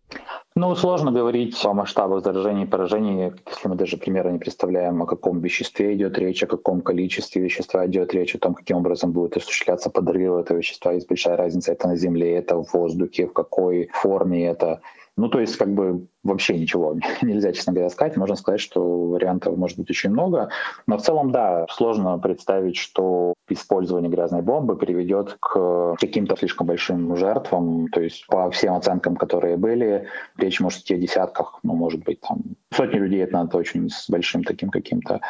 Ну, 0.59 0.75
сложно 0.75 1.13
говорить 1.13 1.63
о 1.67 1.75
масштабах 1.75 2.25
заражений 2.25 2.65
и 2.65 2.67
поражений, 2.67 3.33
если 3.47 3.69
мы 3.69 3.75
даже 3.75 3.99
примерно 3.99 4.31
не 4.31 4.39
представляем, 4.39 5.03
о 5.03 5.07
каком 5.07 5.41
веществе 5.41 5.95
идет 5.95 6.17
речь, 6.17 6.43
о 6.43 6.47
каком 6.47 6.81
количестве 6.81 7.43
вещества 7.43 7.85
идет 7.87 8.15
речь, 8.15 8.35
о 8.35 8.39
том, 8.39 8.55
каким 8.55 8.79
образом 8.79 9.13
будет 9.13 9.37
осуществляться 9.37 9.91
подрыв 9.91 10.33
этого 10.33 10.57
вещества. 10.57 10.93
Есть 10.93 11.09
большая 11.09 11.37
разница, 11.37 11.73
это 11.73 11.89
на 11.89 11.97
земле, 11.97 12.37
это 12.37 12.57
в 12.57 12.73
воздухе, 12.73 13.27
в 13.27 13.35
какой 13.35 13.91
форме 13.93 14.47
это. 14.47 14.81
Ну, 15.17 15.29
то 15.29 15.41
есть, 15.41 15.57
как 15.57 15.73
бы 15.73 16.07
вообще 16.23 16.59
ничего 16.59 16.97
нельзя, 17.23 17.53
честно 17.53 17.73
говоря, 17.73 17.89
сказать. 17.91 18.17
Можно 18.17 18.37
сказать, 18.37 18.61
что 18.61 19.09
вариантов 19.09 19.57
может 19.57 19.79
быть 19.79 19.91
очень 19.91 20.11
много. 20.11 20.51
Но 20.87 20.99
в 20.99 21.03
целом, 21.03 21.33
да, 21.33 21.67
сложно 21.71 22.19
представить, 22.19 22.77
что 22.77 23.35
использование 23.49 24.11
грязной 24.11 24.43
бомбы 24.43 24.77
приведет 24.77 25.37
к 25.41 25.95
каким-то 25.99 26.37
слишком 26.37 26.67
большим 26.67 27.17
жертвам. 27.17 27.89
То 27.89 28.01
есть 28.01 28.27
по 28.27 28.51
всем 28.51 28.75
оценкам, 28.75 29.17
которые 29.17 29.57
были, 29.57 30.07
речь 30.37 30.61
может 30.61 30.81
идти 30.81 30.95
о 30.95 30.99
десятках, 30.99 31.61
ну, 31.63 31.75
может 31.75 32.05
быть, 32.05 32.21
там 32.21 32.43
сотни 32.71 32.99
людей, 32.99 33.23
это 33.23 33.35
надо 33.35 33.57
очень 33.57 33.89
с 33.89 34.11
большим 34.11 34.45
таким 34.45 34.69
каким-то 34.69 35.21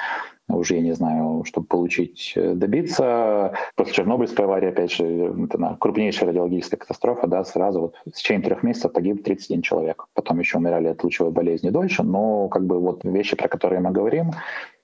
уже, 0.49 0.77
я 0.77 0.81
не 0.81 0.93
знаю, 0.93 1.45
чтобы 1.45 1.67
получить, 1.67 2.33
э, 2.37 2.55
добиться. 2.55 3.53
После 3.75 3.95
Чернобыльской 3.95 4.45
аварии, 4.45 4.69
опять 4.69 4.93
же, 4.93 5.05
это 5.45 5.77
крупнейшая 5.81 6.29
радиологическая 6.29 6.79
катастрофа, 6.79 7.27
да, 7.27 7.45
сразу 7.45 7.81
вот 7.81 7.95
в 8.07 8.13
течение 8.13 8.45
трех 8.45 8.63
месяцев 8.63 8.93
погиб 8.93 9.25
31 9.25 9.63
человек. 9.63 10.07
Потом 10.15 10.39
еще 10.39 10.59
умирали 10.59 10.89
от 10.89 11.03
лучевой 11.03 11.33
болезни 11.33 11.71
дольше, 11.71 12.03
но 12.03 12.49
как 12.49 12.65
бы 12.65 12.79
вот 12.79 13.05
вещи, 13.05 13.37
про 13.37 13.49
которые 13.49 13.81
мы 13.81 13.91
говорим, 13.91 14.31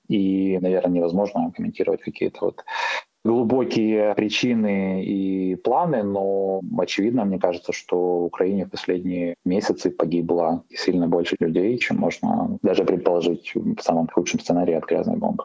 и, 0.08 0.58
наверное, 0.60 0.92
невозможно 0.92 1.52
комментировать 1.54 2.02
какие-то 2.02 2.46
вот 2.46 2.64
глубокие 3.24 4.14
причины 4.14 5.04
и 5.04 5.54
планы, 5.56 6.02
но 6.02 6.60
очевидно, 6.78 7.24
мне 7.24 7.38
кажется, 7.38 7.72
что 7.72 7.96
в 7.96 8.24
Украине 8.24 8.66
в 8.66 8.70
последние 8.70 9.36
месяцы 9.44 9.90
погибло 9.90 10.64
сильно 10.70 11.08
больше 11.08 11.36
людей, 11.38 11.78
чем 11.78 11.98
можно 11.98 12.58
даже 12.62 12.84
предположить 12.84 13.52
в 13.54 13.80
самом 13.80 14.08
худшем 14.08 14.40
сценарии 14.40 14.74
от 14.74 14.84
грязной 14.84 15.16
бомбы. 15.16 15.44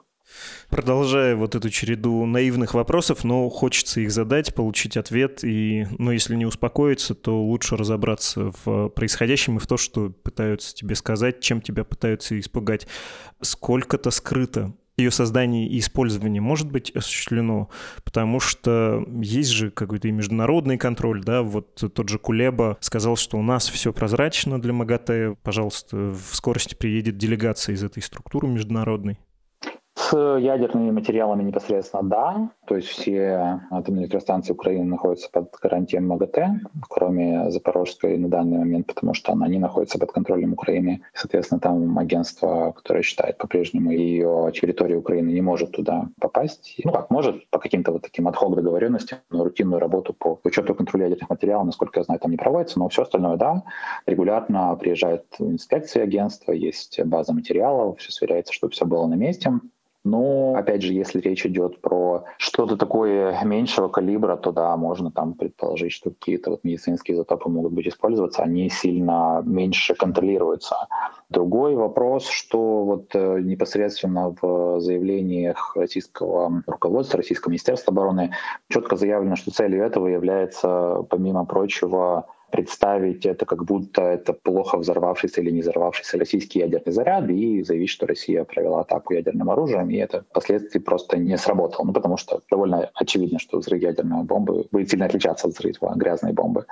Продолжая 0.70 1.36
вот 1.38 1.56
эту 1.56 1.70
череду 1.70 2.26
наивных 2.26 2.74
вопросов, 2.74 3.24
но 3.24 3.48
хочется 3.50 4.02
их 4.02 4.12
задать, 4.12 4.54
получить 4.54 4.98
ответ, 4.98 5.44
и, 5.44 5.88
ну, 5.98 6.12
если 6.12 6.36
не 6.36 6.46
успокоиться, 6.46 7.16
то 7.16 7.42
лучше 7.42 7.78
разобраться 7.78 8.52
в 8.66 8.90
происходящем 8.90 9.56
и 9.58 9.60
в 9.60 9.68
то, 9.68 9.78
что 9.78 10.10
пытаются 10.10 10.76
тебе 10.76 10.96
сказать, 10.96 11.40
чем 11.40 11.62
тебя 11.62 11.86
пытаются 11.86 12.38
испугать. 12.38 12.88
Сколько-то 13.40 14.12
скрыто 14.12 14.74
ее 14.98 15.12
создание 15.12 15.68
и 15.68 15.80
использование 15.80 16.42
может 16.42 16.72
быть 16.72 16.92
осуществлено, 16.92 17.70
потому 18.04 18.40
что 18.40 19.06
есть 19.22 19.52
же 19.52 19.70
какой-то 19.70 20.08
и 20.08 20.12
международный 20.12 20.78
контроль, 20.78 21.24
да, 21.24 21.44
вот 21.44 21.76
тот 21.76 22.10
же 22.10 22.18
Кулеба 22.18 22.78
сказал, 22.80 23.16
что 23.16 23.38
у 23.38 23.44
нас 23.44 23.70
все 23.70 23.94
прозрачно 23.94 24.60
для 24.60 24.74
МАГАТЭ, 24.74 25.36
пожалуйста, 25.44 25.98
в 25.98 26.36
скорости 26.36 26.74
приедет 26.74 27.18
делегация 27.18 27.76
из 27.76 27.84
этой 27.84 28.02
структуры 28.02 28.48
международной. 28.48 29.20
С 30.10 30.38
ядерными 30.38 30.92
материалами 30.92 31.44
непосредственно 31.44 32.04
да, 32.04 32.50
то 32.66 32.78
есть 32.78 32.88
все 32.88 33.60
атомные 33.70 34.04
электростанции 34.04 34.54
Украины 34.54 34.86
находятся 34.86 35.30
под 35.30 35.54
гарантией 35.62 36.00
МАГАТЭ, 36.00 36.62
кроме 36.88 37.52
Запорожской 37.52 38.18
на 38.18 38.30
данный 38.30 38.60
момент, 38.60 38.88
потому 38.88 39.14
что 39.14 39.34
она 39.34 39.50
не 39.50 39.60
находится 39.60 40.00
под 40.00 40.14
контролем 40.14 40.54
Украины. 40.54 41.02
Соответственно, 41.14 41.60
там 41.60 42.00
агентство, 42.00 42.72
которое 42.72 43.04
считает 43.04 43.38
по-прежнему 43.38 43.92
ее 43.92 44.50
территория 44.54 44.96
Украины, 44.96 45.32
не 45.32 45.42
может 45.42 45.72
туда 45.72 46.08
попасть. 46.22 46.76
Ну 46.86 46.94
как, 46.94 47.10
может 47.10 47.50
по 47.50 47.60
каким-то 47.60 47.92
вот 47.92 48.04
таким 48.04 48.30
отхок 48.30 48.56
договоренностям, 48.56 49.20
но 49.30 49.44
рутинную 49.44 49.82
работу 49.82 50.14
по 50.14 50.40
учету 50.46 50.74
контроля 50.74 51.08
ядерных 51.08 51.30
материалов, 51.30 51.66
насколько 51.66 52.00
я 52.00 52.06
знаю, 52.06 52.22
там 52.22 52.32
не 52.32 52.38
проводится, 52.38 52.80
но 52.80 52.88
все 52.88 53.02
остальное, 53.02 53.36
да, 53.36 53.64
регулярно 54.06 54.74
приезжают 54.80 55.26
инспекции 55.40 56.02
агентства, 56.02 56.54
есть 56.54 56.98
база 57.04 57.34
материалов, 57.34 58.00
все 58.00 58.14
сверяется, 58.14 58.54
чтобы 58.54 58.72
все 58.72 58.86
было 58.86 59.06
на 59.06 59.16
месте. 59.16 59.52
Но, 60.04 60.56
опять 60.56 60.84
же, 60.84 60.94
если 60.94 61.20
речь 61.20 61.46
идет 61.46 61.82
про 61.82 62.24
что-то 62.38 62.78
такое 62.78 63.38
меньшего 63.44 63.90
калибра, 63.90 64.38
то 64.38 64.52
да, 64.52 64.76
можно 64.78 65.12
там 65.12 65.34
предположить, 65.34 65.92
что 65.92 66.12
какие-то 66.12 66.52
вот 66.52 66.64
медицинские 66.64 67.16
изотопы 67.16 67.50
могут 67.50 67.74
быть 67.74 67.88
использоваться, 67.88 68.44
они 68.44 68.70
сильно 68.70 69.42
меньше 69.46 69.96
контролируются. 69.96 70.76
Другой 71.30 71.76
вопрос, 71.76 72.30
что 72.30 72.86
вот 72.86 73.10
э, 73.14 73.40
непосредственно 73.42 74.34
в 74.42 74.80
заявлениях 74.80 75.76
российского 75.76 76.64
руководства, 76.66 77.18
российского 77.18 77.52
министерства 77.52 77.92
обороны 77.92 78.32
четко 78.70 78.96
заявлено, 78.96 79.36
что 79.36 79.52
целью 79.52 79.84
этого 79.84 80.08
является, 80.08 81.04
помимо 81.10 81.46
прочего, 81.46 82.28
представить 82.52 83.26
это 83.26 83.46
как 83.46 83.66
будто 83.66 84.02
это 84.02 84.34
плохо 84.34 84.78
взорвавшийся 84.78 85.42
или 85.42 85.52
не 85.52 85.62
взорвавшийся 85.62 86.18
российский 86.18 86.60
ядерный 86.60 86.94
заряд 86.94 87.30
и 87.30 87.64
заявить, 87.64 87.90
что 87.90 88.08
Россия 88.08 88.44
провела 88.44 88.82
атаку 88.82 89.14
ядерным 89.14 89.50
оружием, 89.50 89.90
и 89.90 89.98
это 89.98 90.24
впоследствии 90.30 90.80
просто 90.80 91.18
не 91.18 91.38
сработало. 91.38 91.86
Ну, 91.86 91.94
потому 91.94 92.18
что 92.18 92.42
довольно 92.50 92.90
очевидно, 92.94 93.40
что 93.40 93.60
взрыв 93.60 93.82
ядерной 93.82 94.24
бомбы 94.24 94.66
будет 94.72 94.90
сильно 94.90 95.06
отличаться 95.06 95.48
от 95.48 95.54
взрыва 95.54 95.94
грязной 95.96 96.34
бомбы. 96.34 96.66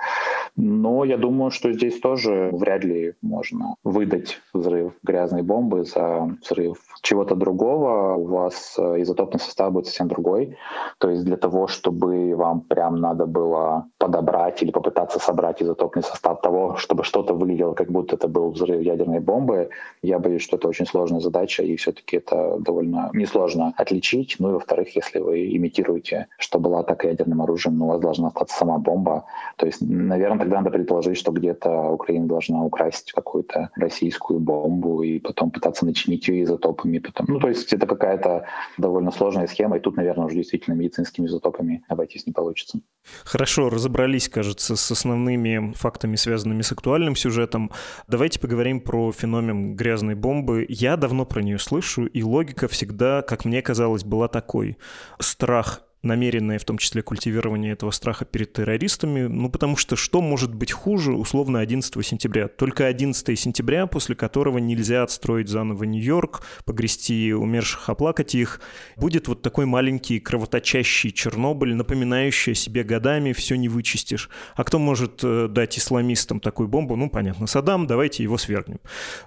Но 0.56 1.04
я 1.04 1.16
думаю, 1.16 1.50
что 1.50 1.72
здесь 1.72 2.00
тоже 2.00 2.50
вряд 2.52 2.84
ли 2.84 3.14
можно 3.22 3.76
выдать 3.84 4.40
взрыв 4.54 4.94
грязной 5.02 5.42
бомбы 5.42 5.84
за 5.84 6.36
взрыв 6.42 6.78
чего-то 7.02 7.34
другого. 7.34 8.14
У 8.14 8.26
вас 8.26 8.78
изотопный 8.78 9.40
состав 9.40 9.72
будет 9.72 9.86
совсем 9.86 10.08
другой. 10.08 10.56
То 10.98 11.10
есть 11.10 11.24
для 11.24 11.36
того, 11.36 11.66
чтобы 11.66 12.34
вам 12.34 12.60
прям 12.62 13.00
надо 13.00 13.26
было 13.26 13.86
подобрать 13.98 14.62
или 14.62 14.70
попытаться 14.70 15.18
собрать 15.18 15.60
изотопный 15.66 16.02
состав 16.02 16.40
того, 16.40 16.76
чтобы 16.76 17.04
что-то 17.04 17.34
выглядело, 17.34 17.74
как 17.74 17.90
будто 17.90 18.16
это 18.16 18.28
был 18.28 18.50
взрыв 18.50 18.80
ядерной 18.80 19.20
бомбы, 19.20 19.68
я 20.02 20.18
боюсь, 20.18 20.42
что 20.42 20.56
это 20.56 20.68
очень 20.68 20.86
сложная 20.86 21.20
задача, 21.20 21.62
и 21.62 21.76
все-таки 21.76 22.16
это 22.16 22.56
довольно 22.58 23.10
несложно 23.12 23.74
отличить. 23.76 24.36
Ну 24.38 24.50
и 24.50 24.52
во-вторых, 24.54 24.96
если 24.96 25.18
вы 25.18 25.56
имитируете, 25.56 26.28
что 26.38 26.58
была 26.58 26.80
атака 26.80 27.08
ядерным 27.08 27.42
оружием, 27.42 27.78
ну 27.78 27.86
у 27.86 27.88
вас 27.88 28.00
должна 28.00 28.28
остаться 28.28 28.56
сама 28.56 28.78
бомба. 28.78 29.24
То 29.56 29.66
есть, 29.66 29.80
наверное, 29.80 30.38
тогда 30.38 30.58
надо 30.58 30.70
предположить, 30.70 31.18
что 31.18 31.32
где-то 31.32 31.90
Украина 31.90 32.26
должна 32.26 32.64
украсть 32.64 33.12
какую-то 33.12 33.70
российскую 33.76 34.40
бомбу 34.40 35.02
и 35.02 35.18
потом 35.18 35.50
пытаться 35.50 35.84
начинить 35.84 36.28
ее 36.28 36.44
изотопами. 36.44 36.98
Потом. 36.98 37.26
Ну, 37.28 37.40
то 37.40 37.48
есть 37.48 37.72
это 37.72 37.86
какая-то 37.86 38.46
довольно 38.78 39.10
сложная 39.10 39.46
схема, 39.46 39.76
и 39.76 39.80
тут, 39.80 39.96
наверное, 39.96 40.26
уже 40.26 40.36
действительно 40.36 40.74
медицинскими 40.74 41.26
изотопами 41.26 41.84
обойтись 41.88 42.26
не 42.26 42.32
получится. 42.32 42.78
Хорошо, 43.24 43.70
разобрались, 43.70 44.28
кажется, 44.28 44.76
с 44.76 44.90
основными 44.90 45.55
фактами, 45.74 46.16
связанными 46.16 46.62
с 46.62 46.72
актуальным 46.72 47.16
сюжетом. 47.16 47.70
Давайте 48.08 48.40
поговорим 48.40 48.80
про 48.80 49.12
феномен 49.12 49.76
грязной 49.76 50.14
бомбы. 50.14 50.66
Я 50.68 50.96
давно 50.96 51.24
про 51.24 51.42
нее 51.42 51.58
слышу, 51.58 52.06
и 52.06 52.22
логика 52.22 52.68
всегда, 52.68 53.22
как 53.22 53.44
мне 53.44 53.62
казалось, 53.62 54.04
была 54.04 54.28
такой. 54.28 54.78
Страх 55.18 55.82
намеренное, 56.06 56.58
в 56.58 56.64
том 56.64 56.78
числе 56.78 57.02
культивирование 57.02 57.72
этого 57.72 57.90
страха 57.90 58.24
перед 58.24 58.52
террористами, 58.52 59.26
ну 59.26 59.50
потому 59.50 59.76
что 59.76 59.96
что 59.96 60.20
может 60.20 60.54
быть 60.54 60.72
хуже, 60.72 61.12
условно, 61.12 61.60
11 61.60 62.06
сентября? 62.06 62.48
Только 62.48 62.86
11 62.86 63.38
сентября, 63.38 63.86
после 63.86 64.14
которого 64.14 64.58
нельзя 64.58 65.02
отстроить 65.02 65.48
заново 65.48 65.84
Нью-Йорк, 65.84 66.42
погрести 66.64 67.34
умерших, 67.34 67.88
оплакать 67.88 68.34
их, 68.34 68.60
будет 68.96 69.28
вот 69.28 69.42
такой 69.42 69.66
маленький 69.66 70.20
кровоточащий 70.20 71.12
Чернобыль, 71.12 71.74
напоминающий 71.74 72.52
о 72.52 72.54
себе 72.54 72.84
годами, 72.84 73.32
все 73.32 73.56
не 73.56 73.68
вычистишь. 73.68 74.30
А 74.54 74.64
кто 74.64 74.78
может 74.78 75.20
э, 75.22 75.48
дать 75.48 75.78
исламистам 75.78 76.40
такую 76.40 76.68
бомбу? 76.68 76.96
Ну, 76.96 77.10
понятно, 77.10 77.46
Саддам, 77.46 77.86
давайте 77.86 78.22
его 78.22 78.38
свергнем. 78.38 78.78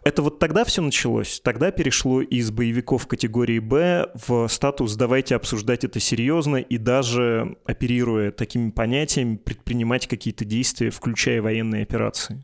Это 0.03 0.21
вот 0.21 0.39
тогда 0.39 0.63
все 0.63 0.81
началось, 0.81 1.39
тогда 1.41 1.71
перешло 1.71 2.21
из 2.21 2.51
боевиков 2.51 3.07
категории 3.07 3.59
«Б» 3.59 4.12
в 4.27 4.48
статус 4.48 4.95
«давайте 4.95 5.36
обсуждать 5.36 5.83
это 5.83 6.00
серьезно» 6.00 6.57
и 6.70 6.78
даже, 6.78 7.58
оперируя 7.66 8.32
такими 8.32 8.70
понятиями, 8.70 9.38
предпринимать 9.38 10.08
какие-то 10.08 10.46
действия, 10.46 10.92
включая 10.92 11.42
военные 11.42 11.84
операции. 11.84 12.44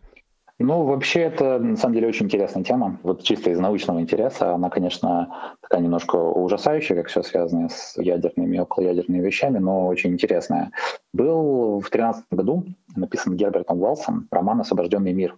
Ну, 0.58 0.84
вообще, 0.84 1.20
это 1.22 1.60
на 1.60 1.76
самом 1.76 1.96
деле 1.96 2.08
очень 2.08 2.28
интересная 2.28 2.64
тема. 2.64 2.98
Вот 3.04 3.24
чисто 3.24 3.52
из 3.52 3.60
научного 3.60 4.00
интереса, 4.00 4.54
она, 4.54 4.70
конечно, 4.70 5.56
такая 5.62 5.82
немножко 5.82 6.16
ужасающая, 6.16 6.96
как 6.96 7.08
все 7.08 7.24
связано 7.24 7.68
с 7.68 7.98
ядерными 7.98 8.56
и 8.56 8.60
околоядерными 8.60 9.22
вещами, 9.22 9.58
но 9.58 9.86
очень 9.88 10.14
интересная. 10.14 10.72
Был 11.14 11.80
в 11.80 11.92
2013 11.92 12.24
году 12.32 12.66
написан 12.96 13.36
Гербертом 13.36 13.82
Уэллсом 13.82 14.28
роман 14.32 14.62
«Освобожденный 14.62 15.12
мир», 15.12 15.38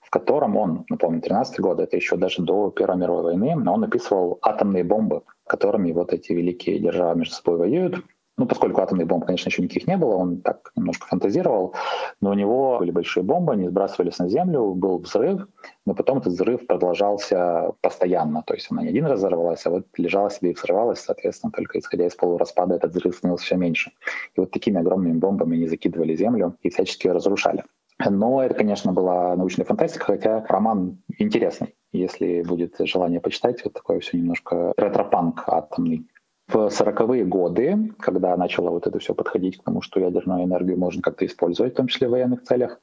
в 0.00 0.10
котором 0.10 0.56
он, 0.56 0.84
напомню, 0.88 1.20
13 1.20 1.58
год, 1.58 1.80
это 1.80 1.96
еще 1.96 2.16
даже 2.16 2.40
до 2.42 2.70
Первой 2.70 2.96
мировой 2.96 3.22
войны, 3.24 3.56
он 3.68 3.82
описывал 3.82 4.38
атомные 4.40 4.84
бомбы, 4.84 5.22
которыми 5.48 5.90
вот 5.90 6.12
эти 6.12 6.32
великие 6.32 6.78
державы 6.78 7.18
между 7.18 7.34
собой 7.34 7.58
воюют. 7.58 8.04
Ну, 8.36 8.46
поскольку 8.46 8.80
атомных 8.80 9.06
бомб, 9.06 9.24
конечно, 9.24 9.48
еще 9.48 9.62
никаких 9.62 9.86
не 9.86 9.96
было, 9.96 10.16
он 10.16 10.40
так 10.40 10.72
немножко 10.74 11.06
фантазировал, 11.06 11.74
но 12.20 12.30
у 12.30 12.34
него 12.34 12.78
были 12.80 12.90
большие 12.90 13.22
бомбы, 13.22 13.52
они 13.52 13.68
сбрасывались 13.68 14.18
на 14.18 14.28
землю, 14.28 14.74
был 14.74 14.98
взрыв, 14.98 15.46
но 15.86 15.94
потом 15.94 16.18
этот 16.18 16.32
взрыв 16.32 16.66
продолжался 16.66 17.72
постоянно, 17.80 18.42
то 18.42 18.54
есть 18.54 18.66
она 18.70 18.82
не 18.82 18.88
один 18.88 19.06
раз 19.06 19.20
взорвалась, 19.20 19.64
а 19.66 19.70
вот 19.70 19.86
лежала 19.96 20.30
себе 20.30 20.50
и 20.50 20.54
взрывалась, 20.54 20.98
соответственно, 20.98 21.52
только 21.52 21.78
исходя 21.78 22.06
из 22.06 22.16
полураспада 22.16 22.74
этот 22.74 22.90
взрыв 22.90 23.14
становился 23.14 23.44
все 23.44 23.56
меньше. 23.56 23.92
И 24.34 24.40
вот 24.40 24.50
такими 24.50 24.80
огромными 24.80 25.16
бомбами 25.16 25.56
они 25.56 25.68
закидывали 25.68 26.16
землю 26.16 26.56
и 26.62 26.70
всячески 26.70 27.06
ее 27.06 27.12
разрушали. 27.12 27.62
Но 28.04 28.42
это, 28.42 28.54
конечно, 28.54 28.92
была 28.92 29.36
научная 29.36 29.64
фантастика, 29.64 30.06
хотя 30.06 30.44
роман 30.48 30.98
интересный. 31.18 31.74
Если 31.92 32.42
будет 32.42 32.74
желание 32.80 33.20
почитать, 33.20 33.64
вот 33.64 33.74
такое 33.74 34.00
все 34.00 34.16
немножко 34.16 34.72
ретро-панк 34.76 35.44
атомный. 35.46 36.08
В 36.46 36.56
40-е 36.56 37.24
годы, 37.24 37.92
когда 37.98 38.36
начало 38.36 38.70
вот 38.70 38.86
это 38.86 38.98
все 38.98 39.14
подходить 39.14 39.58
к 39.58 39.64
тому, 39.64 39.80
что 39.80 39.98
ядерную 39.98 40.44
энергию 40.44 40.78
можно 40.78 41.00
как-то 41.00 41.24
использовать, 41.24 41.72
в 41.72 41.76
том 41.76 41.86
числе 41.86 42.06
в 42.06 42.10
военных 42.10 42.42
целях, 42.42 42.80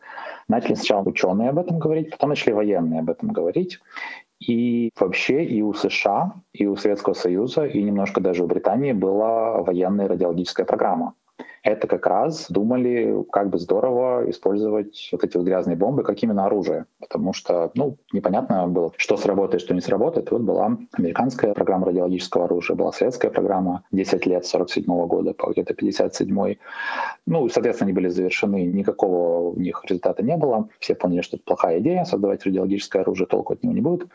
начали 0.47 0.73
сначала 0.73 1.07
ученые 1.07 1.49
об 1.49 1.59
этом 1.59 1.77
говорить, 1.77 2.09
потом 2.09 2.29
начали 2.29 2.53
военные 2.53 3.01
об 3.01 3.09
этом 3.09 3.29
говорить. 3.29 3.79
И 4.39 4.89
вообще 4.99 5.45
и 5.45 5.61
у 5.61 5.73
США, 5.73 6.33
и 6.53 6.65
у 6.65 6.75
Советского 6.75 7.13
Союза, 7.13 7.65
и 7.65 7.83
немножко 7.83 8.19
даже 8.19 8.43
у 8.43 8.47
Британии 8.47 8.93
была 8.93 9.61
военная 9.61 10.07
радиологическая 10.07 10.65
программа 10.65 11.13
это 11.63 11.87
как 11.87 12.07
раз 12.07 12.47
думали, 12.49 13.23
как 13.31 13.49
бы 13.49 13.59
здорово 13.59 14.29
использовать 14.29 15.09
вот 15.11 15.23
эти 15.23 15.37
вот 15.37 15.45
грязные 15.45 15.77
бомбы 15.77 16.03
как 16.03 16.21
именно 16.23 16.45
оружие. 16.45 16.85
Потому 16.99 17.33
что, 17.33 17.71
ну, 17.75 17.97
непонятно 18.11 18.67
было, 18.67 18.91
что 18.97 19.17
сработает, 19.17 19.61
что 19.61 19.73
не 19.73 19.81
сработает. 19.81 20.31
Вот 20.31 20.41
была 20.41 20.77
американская 20.93 21.53
программа 21.53 21.87
радиологического 21.87 22.45
оружия, 22.45 22.75
была 22.75 22.91
советская 22.91 23.29
программа 23.29 23.83
10 23.91 24.25
лет, 24.25 24.45
47 24.45 24.85
-го 24.85 25.07
года, 25.07 25.33
по 25.33 25.51
где-то 25.51 25.73
57 25.73 26.57
Ну, 27.27 27.49
соответственно, 27.49 27.87
они 27.87 27.93
были 27.93 28.09
завершены, 28.09 28.65
никакого 28.65 29.51
у 29.51 29.59
них 29.59 29.83
результата 29.87 30.23
не 30.23 30.37
было. 30.37 30.67
Все 30.79 30.95
поняли, 30.95 31.21
что 31.21 31.37
это 31.37 31.45
плохая 31.45 31.79
идея, 31.79 32.05
создавать 32.05 32.45
радиологическое 32.45 33.03
оружие, 33.03 33.27
толку 33.27 33.53
от 33.53 33.63
него 33.63 33.73
не 33.73 33.81
будет. 33.81 34.07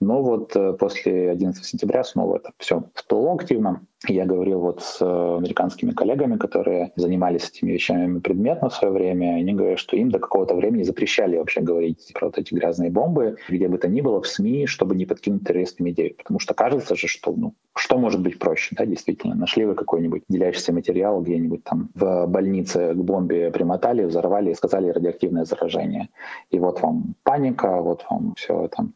Но 0.00 0.22
вот 0.22 0.56
э, 0.56 0.72
после 0.72 1.30
11 1.30 1.64
сентября 1.64 2.02
снова 2.02 2.36
это 2.36 2.50
все 2.58 2.82
всплыло 2.94 3.34
активно. 3.34 3.82
Я 4.06 4.26
говорил 4.26 4.60
вот 4.60 4.80
с 4.82 5.00
э, 5.00 5.36
американскими 5.38 5.90
коллегами, 5.90 6.36
которые 6.36 6.87
занимались 6.96 7.48
этими 7.48 7.72
вещами 7.72 8.18
предметно 8.20 8.68
в 8.68 8.74
свое 8.74 8.92
время, 8.92 9.36
они 9.36 9.54
говорят, 9.54 9.78
что 9.78 9.96
им 9.96 10.10
до 10.10 10.18
какого-то 10.18 10.54
времени 10.54 10.82
запрещали 10.82 11.36
вообще 11.36 11.60
говорить 11.60 12.10
про 12.14 12.26
вот 12.26 12.38
эти 12.38 12.54
грязные 12.54 12.90
бомбы, 12.90 13.36
где 13.48 13.68
бы 13.68 13.78
то 13.78 13.88
ни 13.88 14.00
было 14.00 14.20
в 14.20 14.26
СМИ, 14.26 14.66
чтобы 14.66 14.94
не 14.94 15.06
подкинуть 15.06 15.44
террористам 15.44 15.88
идею. 15.90 16.14
Потому 16.16 16.40
что 16.40 16.54
кажется 16.54 16.94
же, 16.94 17.08
что 17.08 17.32
ну, 17.32 17.54
что 17.76 17.98
может 17.98 18.20
быть 18.20 18.38
проще, 18.38 18.74
да, 18.76 18.86
действительно. 18.86 19.34
Нашли 19.34 19.64
вы 19.64 19.74
какой-нибудь 19.74 20.22
делящийся 20.28 20.72
материал 20.72 21.20
где-нибудь 21.22 21.64
там 21.64 21.90
в 21.94 22.26
больнице 22.26 22.94
к 22.94 22.96
бомбе 22.96 23.50
примотали, 23.50 24.04
взорвали 24.04 24.50
и 24.50 24.54
сказали 24.54 24.90
радиоактивное 24.90 25.44
заражение. 25.44 26.08
И 26.50 26.58
вот 26.58 26.80
вам 26.82 27.14
паника, 27.22 27.80
вот 27.80 28.04
вам 28.10 28.34
все 28.36 28.64
это. 28.64 28.88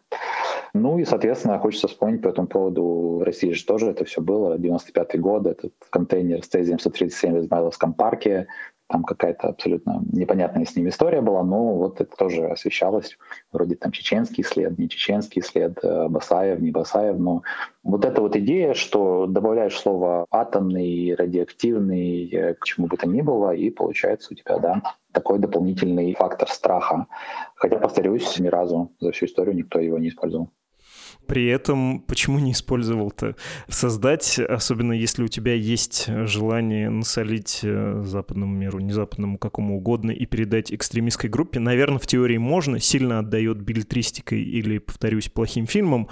Ну 0.74 0.98
и, 0.98 1.04
соответственно, 1.04 1.58
хочется 1.58 1.86
вспомнить 1.86 2.22
по 2.22 2.28
этому 2.28 2.48
поводу, 2.48 3.18
в 3.20 3.22
России 3.22 3.52
же 3.52 3.64
тоже 3.66 3.90
это 3.90 4.04
все 4.06 4.22
было, 4.22 4.58
95 4.58 5.20
год, 5.20 5.46
этот 5.46 5.72
контейнер 5.90 6.42
с 6.42 6.48
Т-737 6.48 7.40
в 7.40 7.42
Измайловском 7.82 7.94
парке, 7.94 8.46
там 8.88 9.04
какая-то 9.04 9.48
абсолютно 9.48 10.02
непонятная 10.12 10.66
с 10.66 10.76
ним 10.76 10.88
история 10.88 11.22
была, 11.22 11.42
но 11.42 11.76
вот 11.76 12.00
это 12.00 12.14
тоже 12.14 12.46
освещалось, 12.48 13.16
вроде 13.50 13.74
там 13.74 13.90
чеченский 13.90 14.44
след, 14.44 14.78
не 14.78 14.88
чеченский 14.88 15.40
след, 15.42 15.78
э, 15.82 16.08
Басаев, 16.08 16.60
не 16.60 16.70
Басаев, 16.70 17.18
но 17.18 17.42
вот 17.82 18.04
эта 18.04 18.20
вот 18.20 18.36
идея, 18.36 18.74
что 18.74 19.26
добавляешь 19.26 19.80
слово 19.80 20.26
атомный, 20.30 21.14
радиоактивный, 21.14 22.28
э, 22.28 22.54
к 22.54 22.64
чему 22.64 22.86
бы 22.86 22.98
то 22.98 23.08
ни 23.08 23.22
было, 23.22 23.54
и 23.54 23.70
получается 23.70 24.28
у 24.32 24.36
тебя, 24.36 24.58
да, 24.58 24.82
такой 25.12 25.38
дополнительный 25.38 26.14
фактор 26.14 26.48
страха. 26.50 27.06
Хотя, 27.54 27.78
повторюсь, 27.78 28.38
ни 28.38 28.48
разу 28.48 28.92
за 29.00 29.12
всю 29.12 29.24
историю 29.24 29.56
никто 29.56 29.80
его 29.80 29.98
не 29.98 30.08
использовал. 30.08 30.50
При 31.26 31.46
этом 31.46 32.00
почему 32.00 32.38
не 32.38 32.52
использовал-то? 32.52 33.36
Создать, 33.68 34.38
особенно 34.38 34.92
если 34.92 35.22
у 35.22 35.28
тебя 35.28 35.54
есть 35.54 36.08
желание 36.26 36.90
насолить 36.90 37.60
э, 37.62 38.02
западному 38.04 38.54
миру, 38.54 38.80
не 38.80 38.92
западному, 38.92 39.38
какому 39.38 39.76
угодно, 39.76 40.10
и 40.10 40.26
передать 40.26 40.72
экстремистской 40.72 41.30
группе, 41.30 41.60
наверное, 41.60 41.98
в 41.98 42.06
теории 42.06 42.38
можно, 42.38 42.80
сильно 42.80 43.18
отдает 43.18 43.60
билетристикой 43.60 44.42
или, 44.42 44.78
повторюсь, 44.78 45.28
плохим 45.28 45.66
фильмом, 45.66 46.08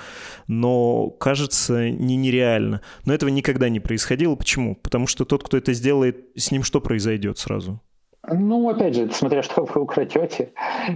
но 0.46 1.10
кажется 1.10 1.90
не 1.90 2.16
нереально. 2.16 2.80
Но 3.04 3.14
этого 3.14 3.30
никогда 3.30 3.68
не 3.68 3.80
происходило. 3.80 4.34
Почему? 4.36 4.76
Потому 4.76 5.06
что 5.06 5.24
тот, 5.24 5.44
кто 5.44 5.56
это 5.56 5.72
сделает, 5.72 6.26
с 6.36 6.50
ним 6.50 6.62
что 6.62 6.80
произойдет 6.80 7.38
сразу? 7.38 7.80
Ну, 8.28 8.68
опять 8.68 8.94
же, 8.94 9.10
смотря 9.12 9.42
что 9.42 9.64
вы 9.64 9.80
украдете 9.80 10.52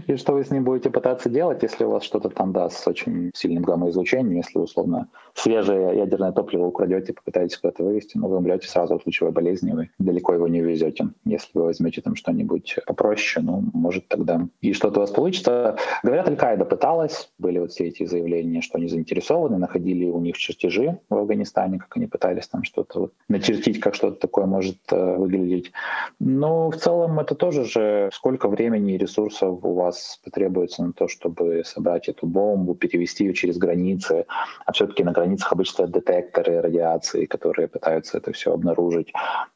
и 0.06 0.16
что 0.16 0.34
вы 0.34 0.44
с 0.44 0.50
ним 0.50 0.64
будете 0.64 0.90
пытаться 0.90 1.28
делать, 1.30 1.62
если 1.62 1.84
у 1.84 1.90
вас 1.90 2.02
что-то 2.02 2.28
там, 2.28 2.52
да, 2.52 2.68
с 2.68 2.86
очень 2.86 3.30
сильным 3.34 3.62
гамма-излучением, 3.62 4.36
если, 4.36 4.58
условно, 4.58 5.08
свежее 5.34 5.96
ядерное 5.96 6.32
топливо 6.32 6.66
украдете, 6.66 7.12
попытаетесь 7.12 7.56
куда-то 7.56 7.82
вывести, 7.82 8.18
но 8.18 8.28
вы 8.28 8.36
умрете 8.36 8.68
сразу 8.68 8.94
от 8.94 9.06
лучевой 9.06 9.32
болезни, 9.32 9.72
вы 9.72 9.90
далеко 9.98 10.34
его 10.34 10.48
не 10.48 10.60
увезете. 10.60 11.08
Если 11.24 11.50
вы 11.54 11.64
возьмете 11.64 12.02
там 12.02 12.14
что-нибудь 12.14 12.76
попроще, 12.86 13.44
ну, 13.44 13.64
может 13.72 14.08
тогда 14.08 14.46
и 14.60 14.72
что-то 14.72 15.00
у 15.00 15.02
вас 15.02 15.10
получится. 15.10 15.76
Говорят, 16.02 16.28
Аль-Каида 16.28 16.64
пыталась, 16.64 17.30
были 17.38 17.58
вот 17.58 17.72
все 17.72 17.86
эти 17.86 18.04
заявления, 18.04 18.60
что 18.60 18.78
они 18.78 18.88
заинтересованы, 18.88 19.58
находили 19.58 20.06
у 20.06 20.20
них 20.20 20.36
чертежи 20.36 20.98
в 21.08 21.16
Афганистане, 21.16 21.78
как 21.78 21.96
они 21.96 22.06
пытались 22.06 22.48
там 22.48 22.64
что-то 22.64 23.00
вот 23.00 23.12
начертить, 23.28 23.80
как 23.80 23.94
что-то 23.94 24.20
такое 24.20 24.46
может 24.46 24.78
э, 24.90 25.16
выглядеть. 25.16 25.72
Но 26.20 26.70
в 26.70 26.76
целом 26.76 27.13
это 27.20 27.34
тоже 27.34 27.64
же 27.64 28.10
сколько 28.12 28.48
времени 28.48 28.94
и 28.94 28.98
ресурсов 28.98 29.58
у 29.62 29.74
вас 29.74 30.20
потребуется 30.24 30.84
на 30.84 30.92
то, 30.92 31.08
чтобы 31.08 31.62
собрать 31.64 32.08
эту 32.08 32.26
бомбу, 32.26 32.74
перевести 32.74 33.24
ее 33.24 33.34
через 33.34 33.58
границы. 33.58 34.26
А 34.66 34.72
все-таки 34.72 35.04
на 35.04 35.12
границах 35.12 35.52
обычно 35.52 35.86
детекторы 35.86 36.60
радиации, 36.60 37.26
которые 37.26 37.68
пытаются 37.68 38.18
это 38.18 38.32
все 38.32 38.52
обнаружить. 38.52 39.12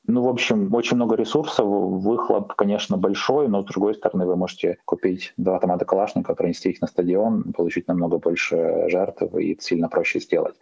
Ну, 0.06 0.22
в 0.22 0.28
общем, 0.28 0.74
очень 0.74 0.96
много 0.96 1.16
ресурсов. 1.16 1.66
Выхлоп, 1.66 2.54
конечно, 2.54 2.96
большой, 2.96 3.48
но 3.48 3.62
с 3.62 3.66
другой 3.66 3.94
стороны 3.94 4.26
вы 4.26 4.36
можете 4.36 4.78
купить 4.84 5.32
два 5.36 5.56
автомата 5.56 5.84
Калашникова, 5.84 6.34
пронести 6.34 6.70
их 6.70 6.80
на 6.80 6.86
стадион, 6.86 7.52
получить 7.52 7.88
намного 7.88 8.18
больше 8.18 8.84
жертв 8.88 9.22
и 9.36 9.56
сильно 9.60 9.88
проще 9.88 10.20
сделать. 10.20 10.56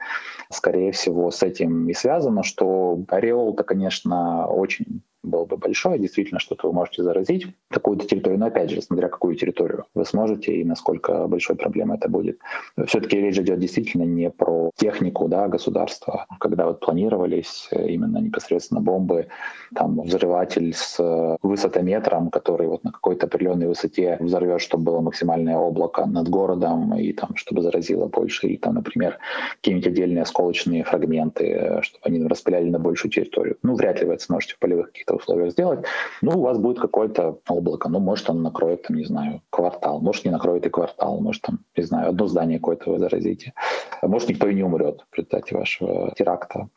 Скорее 0.51 0.93
всего, 0.93 1.31
с 1.31 1.43
этим 1.43 1.89
и 1.89 1.95
связано, 1.95 2.43
что 2.43 3.05
ореол-то, 3.09 3.65
конечно, 3.65 4.47
очень 4.47 5.03
был 5.27 5.47
бы 5.47 5.57
большой, 5.57 5.99
действительно 5.99 6.41
что-то 6.41 6.69
вы 6.69 6.73
можете 6.73 7.03
заразить, 7.03 7.47
какую-то 7.71 8.07
территорию, 8.07 8.39
но 8.39 8.47
опять 8.47 8.71
же, 8.71 8.81
смотря 8.81 9.09
какую 9.09 9.37
территорию 9.37 9.85
вы 9.95 10.05
сможете 10.05 10.55
и 10.55 10.65
насколько 10.65 11.27
большой 11.27 11.57
проблемой 11.57 11.99
это 11.99 12.09
будет. 12.09 12.39
Все-таки 12.87 13.21
речь 13.21 13.39
идет 13.39 13.59
действительно 13.59 14.05
не 14.05 14.31
про 14.31 14.71
технику 14.77 15.29
да, 15.29 15.49
государства, 15.49 16.27
когда 16.41 16.67
вот 16.67 16.81
планировались 16.81 17.69
именно 17.73 18.19
непосредственно 18.19 18.81
бомбы, 18.81 19.29
там 19.75 20.01
взрыватель 20.01 20.73
с 20.75 21.39
высотометром, 21.43 22.31
который 22.31 22.69
вот 22.69 22.85
на 22.85 22.93
какой-то 22.93 23.27
определенной 23.27 23.67
высоте 23.67 24.17
взорвет, 24.21 24.61
чтобы 24.61 24.85
было 24.85 25.01
максимальное 25.01 25.57
облако 25.57 26.07
над 26.07 26.29
городом 26.29 26.95
и 26.97 27.13
там, 27.13 27.35
чтобы 27.35 27.63
заразило 27.63 28.07
больше, 28.07 28.47
или 28.47 28.57
там, 28.57 28.75
например, 28.75 29.19
какие-нибудь 29.57 29.89
отдельные 29.89 30.23
осколочные 30.23 30.85
фрагменты, 30.85 31.81
чтобы 31.83 32.03
они 32.05 32.25
распыляли 32.25 32.71
на 32.71 32.79
большую 32.79 33.11
территорию. 33.11 33.57
Ну, 33.63 33.75
вряд 33.75 34.01
ли 34.01 34.07
вы 34.07 34.15
это 34.15 34.23
сможете 34.23 34.55
в 34.55 34.59
полевых 34.59 34.87
каких-то 34.93 35.16
условиях 35.17 35.53
сделать. 35.53 35.85
Ну, 36.23 36.39
у 36.39 36.43
вас 36.43 36.59
будет 36.59 36.79
какое-то 36.79 37.39
облако. 37.49 37.89
Ну, 37.89 38.01
может, 38.01 38.31
он 38.31 38.43
накроет, 38.43 38.83
там, 38.83 38.97
не 38.97 39.05
знаю, 39.05 39.43
квартал. 39.51 40.01
Может, 40.01 40.25
не 40.25 40.31
накроет 40.31 40.67
и 40.67 40.71
квартал. 40.71 41.21
Может, 41.21 41.43
там, 41.43 41.61
не 41.77 41.83
знаю, 41.83 42.11
одно 42.11 42.27
здание 42.27 42.59
какое-то 42.59 42.91
вы 42.91 42.99
заразите. 42.99 43.53
Может, 44.03 44.29
никто 44.29 44.49
и 44.49 44.55
не 44.55 44.63
умрет 44.63 45.05
в 45.11 45.17
результате 45.17 45.57
вашего 45.57 46.13
теракта. 46.17 46.69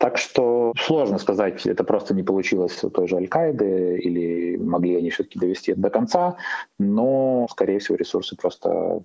Так 0.00 0.16
что 0.16 0.72
сложно 0.78 1.18
сказать, 1.18 1.66
это 1.66 1.84
просто 1.84 2.14
не 2.14 2.22
получилось 2.22 2.82
у 2.82 2.88
той 2.88 3.06
же 3.06 3.16
Аль-Каиды 3.16 3.98
или 3.98 4.56
могли 4.56 4.96
они 4.96 5.10
все-таки 5.10 5.38
довести 5.38 5.72
это 5.72 5.82
до 5.82 5.90
конца, 5.90 6.36
но, 6.78 7.46
скорее 7.50 7.80
всего, 7.80 7.96
ресурсы 7.96 8.34
просто 8.34 9.02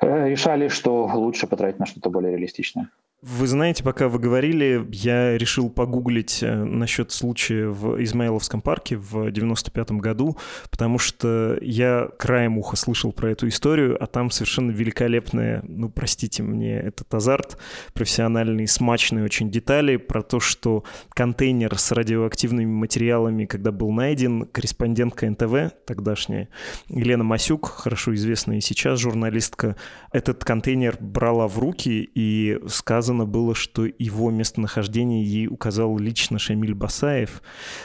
решали, 0.00 0.68
что 0.68 1.10
лучше 1.12 1.46
потратить 1.46 1.80
на 1.80 1.84
что-то 1.84 2.08
более 2.08 2.32
реалистичное. 2.32 2.88
Вы 3.22 3.46
знаете, 3.46 3.84
пока 3.84 4.08
вы 4.08 4.18
говорили, 4.18 4.84
я 4.90 5.38
решил 5.38 5.70
погуглить 5.70 6.42
э, 6.42 6.52
насчет 6.52 7.12
случая 7.12 7.68
в 7.68 8.02
Измаиловском 8.02 8.60
парке 8.60 8.96
в 8.96 9.30
95 9.30 9.92
году, 9.92 10.36
потому 10.72 10.98
что 10.98 11.56
я 11.60 12.08
краем 12.18 12.58
уха 12.58 12.74
слышал 12.74 13.12
про 13.12 13.30
эту 13.30 13.46
историю, 13.46 13.96
а 14.02 14.08
там 14.08 14.32
совершенно 14.32 14.72
великолепные, 14.72 15.62
ну, 15.62 15.88
простите 15.88 16.42
мне, 16.42 16.76
этот 16.76 17.14
азарт, 17.14 17.58
профессиональные, 17.94 18.66
смачные 18.66 19.24
очень 19.24 19.52
детали 19.52 19.98
про 19.98 20.22
то, 20.24 20.40
что 20.40 20.82
контейнер 21.10 21.78
с 21.78 21.92
радиоактивными 21.92 22.72
материалами, 22.72 23.44
когда 23.44 23.70
был 23.70 23.92
найден, 23.92 24.46
корреспондентка 24.46 25.30
НТВ 25.30 25.72
тогдашняя, 25.86 26.48
Елена 26.88 27.22
Масюк, 27.22 27.68
хорошо 27.68 28.16
известная 28.16 28.56
и 28.56 28.60
сейчас 28.60 28.98
журналистка, 28.98 29.76
этот 30.10 30.44
контейнер 30.44 30.96
брала 30.98 31.46
в 31.46 31.60
руки 31.60 32.10
и 32.16 32.58
сказано 32.66 33.11
сказано 33.12 33.26
было, 33.26 33.54
что 33.54 33.84
его 33.84 34.30
местонахождение 34.30 35.22
ей 35.24 35.46
указал 35.46 35.98
лично 35.98 36.38
Шамиль 36.38 36.74
Басаев. 36.74 37.42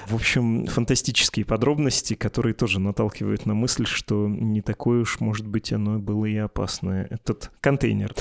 В 0.08 0.16
общем, 0.16 0.66
фантастические 0.68 1.46
подробности, 1.46 2.14
которые 2.14 2.54
тоже 2.54 2.80
наталкивают 2.80 3.46
на 3.46 3.54
мысль, 3.54 3.86
что 3.86 4.28
не 4.28 4.62
такое 4.62 5.02
уж, 5.02 5.20
может 5.20 5.46
быть, 5.46 5.74
оно 5.74 6.00
было 6.00 6.26
и 6.26 6.38
опасное, 6.38 7.08
этот 7.10 7.52
контейнер. 7.60 8.14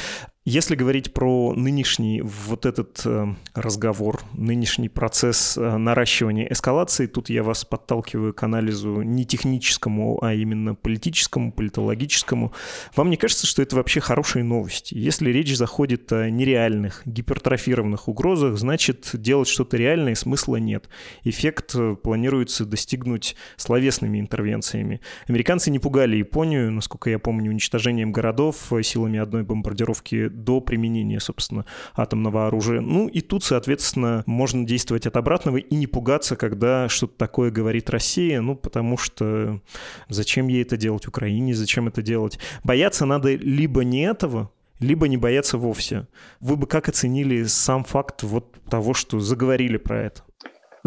Если 0.49 0.77
говорить 0.77 1.13
про 1.13 1.55
нынешний 1.55 2.23
вот 2.23 2.67
этот 2.67 3.03
э, 3.05 3.27
разговор, 3.53 4.21
нынешний 4.33 4.89
процесс 4.89 5.59
э, 5.59 5.77
наращивания 5.77 6.47
эскалации, 6.49 7.09
тут 7.09 7.31
я 7.31 7.43
вас 7.43 7.65
подталкиваю 7.65 8.33
к 8.33 8.45
анализу 8.45 9.03
не 9.03 9.25
техническому, 9.25 10.23
а 10.23 10.35
именно 10.35 10.77
политическому, 10.77 11.51
политологическому. 11.51 12.53
Вам 12.95 13.11
не 13.11 13.17
кажется, 13.17 13.45
что 13.45 13.61
это 13.61 13.75
вообще 13.75 13.99
хорошие 13.99 14.45
новости? 14.45 14.95
Если 14.95 15.33
речь 15.33 15.53
заходит 15.57 16.13
о 16.13 16.31
нереальных, 16.31 17.03
гипертрофированных 17.07 18.07
угрозах, 18.07 18.57
значит, 18.57 19.11
делать 19.15 19.49
что-то 19.49 19.77
реальное 19.77 20.15
смысла 20.15 20.59
нет. 20.59 20.89
Эффект 21.25 21.75
э, 21.75 21.97
планируется 22.01 22.65
достигнуть 22.65 23.35
словесными 23.57 24.21
интервенциями. 24.21 25.01
Американцы 25.27 25.73
не 25.73 25.81
пугали 25.81 26.19
Японию, 26.19 26.71
насколько 26.71 27.11
я 27.11 27.19
помню, 27.19 27.51
уничтожением 27.51 28.13
городов 28.13 28.71
силами 28.85 29.19
одной 29.19 29.43
бомбардировки 29.43 30.36
до 30.37 30.61
применения, 30.61 31.20
собственно, 31.20 31.64
атомного 31.94 32.46
оружия. 32.46 32.81
Ну 32.81 33.09
и 33.09 33.20
тут, 33.20 33.42
соответственно, 33.44 34.22
можно 34.27 34.64
действовать 34.64 35.07
от 35.07 35.16
обратного 35.16 35.57
и 35.57 35.75
не 35.75 35.87
пугаться, 35.87 36.37
когда 36.37 36.88
что-то 36.88 37.16
такое 37.16 37.51
говорит 37.51 37.90
Россия, 37.90 38.40
ну 38.40 38.55
потому 38.55 38.96
что 38.96 39.61
зачем 40.09 40.49
ей 40.49 40.62
это 40.62 40.77
делать 40.77 41.07
Украине, 41.07 41.55
зачем 41.55 41.88
это 41.88 42.03
делать? 42.03 42.38
Бояться 42.64 43.07
надо 43.07 43.35
либо 43.35 43.83
не 43.85 44.03
этого, 44.03 44.51
либо 44.79 45.09
не 45.09 45.16
бояться 45.16 45.59
вовсе. 45.59 46.07
Вы 46.40 46.57
бы 46.57 46.66
как 46.66 46.88
оценили 46.88 47.44
сам 47.44 47.85
факт 47.85 48.22
вот 48.22 48.53
того, 48.68 48.94
что 48.94 49.20
заговорили 49.20 49.79
про 49.79 50.03
это? 50.03 50.26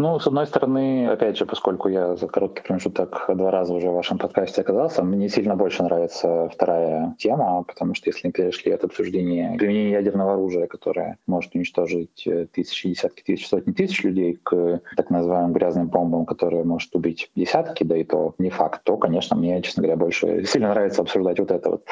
Ну, 0.00 0.18
с 0.18 0.26
одной 0.26 0.46
стороны, 0.46 1.08
опять 1.08 1.36
же, 1.36 1.44
поскольку 1.44 1.90
я 1.90 2.16
за 2.16 2.26
короткий 2.26 2.62
промежуток 2.62 3.26
два 3.34 3.50
раза 3.50 3.74
уже 3.74 3.90
в 3.90 3.92
вашем 3.92 4.16
подкасте 4.16 4.62
оказался, 4.62 5.02
мне 5.02 5.28
сильно 5.28 5.56
больше 5.56 5.82
нравится 5.82 6.48
вторая 6.48 7.14
тема, 7.18 7.62
потому 7.64 7.92
что 7.92 8.08
если 8.08 8.28
мы 8.28 8.32
перешли 8.32 8.72
от 8.72 8.82
обсуждения 8.82 9.54
применения 9.58 9.90
ядерного 9.90 10.32
оружия, 10.32 10.68
которое 10.68 11.18
может 11.26 11.54
уничтожить 11.54 12.26
тысячи, 12.50 12.88
десятки 12.88 13.22
тысяч, 13.22 13.46
сотни 13.46 13.72
тысяч 13.72 14.02
людей, 14.02 14.38
к 14.42 14.80
так 14.96 15.10
называемым 15.10 15.52
грязным 15.52 15.88
бомбам, 15.88 16.24
которые 16.24 16.64
может 16.64 16.96
убить 16.96 17.30
десятки, 17.36 17.84
да 17.84 17.98
и 17.98 18.04
то 18.04 18.34
не 18.38 18.48
факт, 18.48 18.80
то, 18.84 18.96
конечно, 18.96 19.36
мне, 19.36 19.60
честно 19.60 19.82
говоря, 19.82 19.98
больше 19.98 20.46
сильно 20.46 20.70
нравится 20.70 21.02
обсуждать 21.02 21.38
вот 21.40 21.50
это 21.50 21.68
вот 21.68 21.84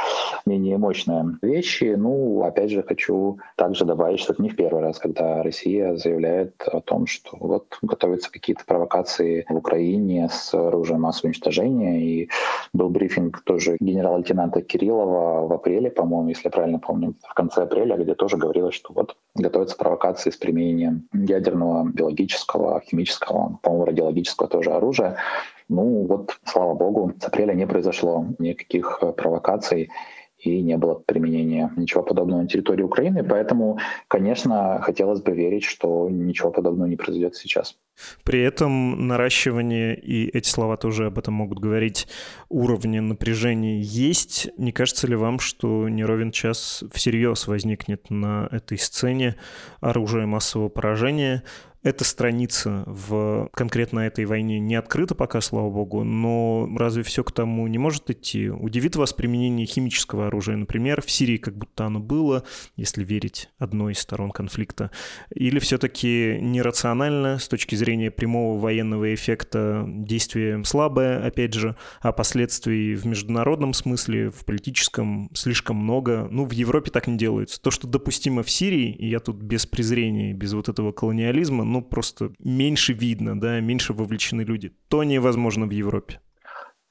менее 0.47 0.79
мощные 0.79 1.37
вещи. 1.43 1.95
Ну, 1.95 2.43
опять 2.43 2.71
же, 2.71 2.83
хочу 2.83 3.39
также 3.57 3.85
добавить, 3.85 4.21
что 4.21 4.33
это 4.33 4.41
не 4.41 4.49
в 4.49 4.57
первый 4.57 4.81
раз, 4.81 4.99
когда 4.99 5.43
Россия 5.43 5.95
заявляет 5.97 6.55
о 6.63 6.81
том, 6.81 7.07
что 7.07 7.37
вот 7.39 7.77
готовятся 7.99 8.31
какие-то 8.31 8.65
провокации 8.65 9.45
в 9.49 9.57
Украине 9.57 10.29
с 10.31 10.55
оружием 10.55 11.01
массового 11.01 11.29
уничтожения. 11.29 12.01
И 12.01 12.29
был 12.73 12.91
брифинг 12.91 13.41
тоже 13.45 13.77
генерал-лейтенанта 13.81 14.63
Кириллова 14.63 15.47
в 15.49 15.53
апреле, 15.53 15.91
по-моему, 15.91 16.29
если 16.29 16.47
я 16.47 16.51
правильно 16.51 16.79
помню, 16.79 17.15
в 17.29 17.35
конце 17.35 17.63
апреля, 17.63 17.97
где 17.97 18.15
тоже 18.15 18.37
говорилось, 18.37 18.75
что 18.75 18.93
вот 18.95 19.17
готовятся 19.35 19.77
провокации 19.77 20.31
с 20.31 20.37
применением 20.37 21.09
ядерного, 21.13 21.89
биологического, 21.89 22.81
химического, 22.81 23.59
по-моему, 23.63 23.87
радиологического 23.87 24.49
тоже 24.49 24.71
оружия. 24.71 25.17
Ну 25.69 26.07
вот, 26.07 26.39
слава 26.45 26.75
богу, 26.75 27.13
с 27.21 27.25
апреля 27.25 27.53
не 27.53 27.67
произошло 27.67 28.25
никаких 28.39 29.03
провокаций 29.17 29.91
и 30.39 30.63
не 30.63 30.77
было 30.77 30.95
применения 30.95 31.73
ничего 31.77 32.03
подобного 32.03 32.43
на 32.43 32.49
территории 32.49 32.83
Украины. 32.83 33.25
Поэтому, 33.25 33.79
конечно, 34.07 34.81
хотелось 34.83 35.21
бы 35.21 35.33
верить, 35.33 35.65
что 35.65 36.09
ничего 36.09 36.51
подобного 36.51 36.89
не 36.89 36.97
произойдет 36.97 37.35
сейчас. 37.35 37.77
При 38.23 38.41
этом 38.41 39.09
наращивание, 39.09 39.99
и 39.99 40.29
эти 40.29 40.49
слова 40.49 40.77
тоже 40.77 41.07
об 41.07 41.19
этом 41.19 41.35
могут 41.35 41.59
говорить, 41.59 42.07
уровня 42.49 43.03
напряжения 43.03 43.81
есть. 43.81 44.49
Не 44.57 44.71
кажется 44.71 45.09
ли 45.09 45.17
вам, 45.17 45.41
что 45.41 45.89
не 45.89 46.05
ровен 46.05 46.31
час 46.31 46.85
всерьез 46.93 47.49
возникнет 47.49 48.09
на 48.11 48.49
этой 48.53 48.79
сцене 48.79 49.35
оружие 49.81 50.27
массового 50.27 50.69
поражения, 50.69 51.43
эта 51.83 52.05
страница 52.05 52.83
в 52.87 53.49
конкретно 53.53 54.01
этой 54.01 54.25
войне 54.25 54.59
не 54.59 54.75
открыта 54.75 55.15
пока, 55.15 55.41
слава 55.41 55.71
богу, 55.71 56.05
но 56.05 56.69
разве 56.77 57.03
все 57.03 57.23
к 57.23 57.33
тому 57.33 57.67
не 57.67 57.79
может 57.79 58.11
идти? 58.11 58.49
Удивит 58.49 58.97
вас 58.97 59.13
применение 59.13 59.67
химического 59.67 60.27
оружия, 60.27 60.57
например, 60.57 61.03
в 61.03 61.11
Сирии 61.11 61.37
как 61.37 61.57
будто 61.57 61.87
оно 61.87 62.01
было, 62.01 62.45
если 62.77 63.05
верить 63.05 63.51
одной 63.59 63.93
из 63.93 64.01
сторон 64.01 64.31
конфликта, 64.31 64.91
или 65.35 65.59
все-таки 65.59 66.39
нерационально 66.41 67.39
с 67.39 67.49
точки 67.49 67.75
зрения 67.75 68.11
прямого 68.11 68.59
военного 68.59 69.15
эффекта 69.15 69.85
действие 69.87 70.65
слабое, 70.65 71.25
опять 71.25 71.55
же, 71.55 71.77
а 72.01 72.13
последствий 72.13 72.95
в 72.95 73.07
международном 73.07 73.73
смысле, 73.73 74.31
в 74.31 74.45
политическом 74.45 75.31
слишком 75.35 75.77
много. 75.77 76.29
Ну, 76.31 76.45
в 76.45 76.53
Европе 76.53 76.91
так 76.91 77.07
не 77.07 77.17
делается. 77.17 77.61
То, 77.61 77.71
что 77.71 77.87
допустимо 77.87 78.43
в 78.43 78.51
Сирии, 78.51 78.93
и 78.93 79.09
я 79.09 79.21
тут 79.21 79.37
без 79.37 79.67
презрения, 79.67 80.33
без 80.33 80.53
вот 80.55 80.69
этого 80.69 80.93
колониализма, 80.93 81.65
ну, 81.69 81.83
просто 81.83 82.31
меньше 82.39 82.93
видно, 82.93 83.41
да, 83.41 83.61
меньше 83.61 83.93
вовлечены 83.93 84.43
люди. 84.43 84.73
То 84.89 85.05
невозможно 85.05 85.67
в 85.67 85.71
Европе. 85.71 86.21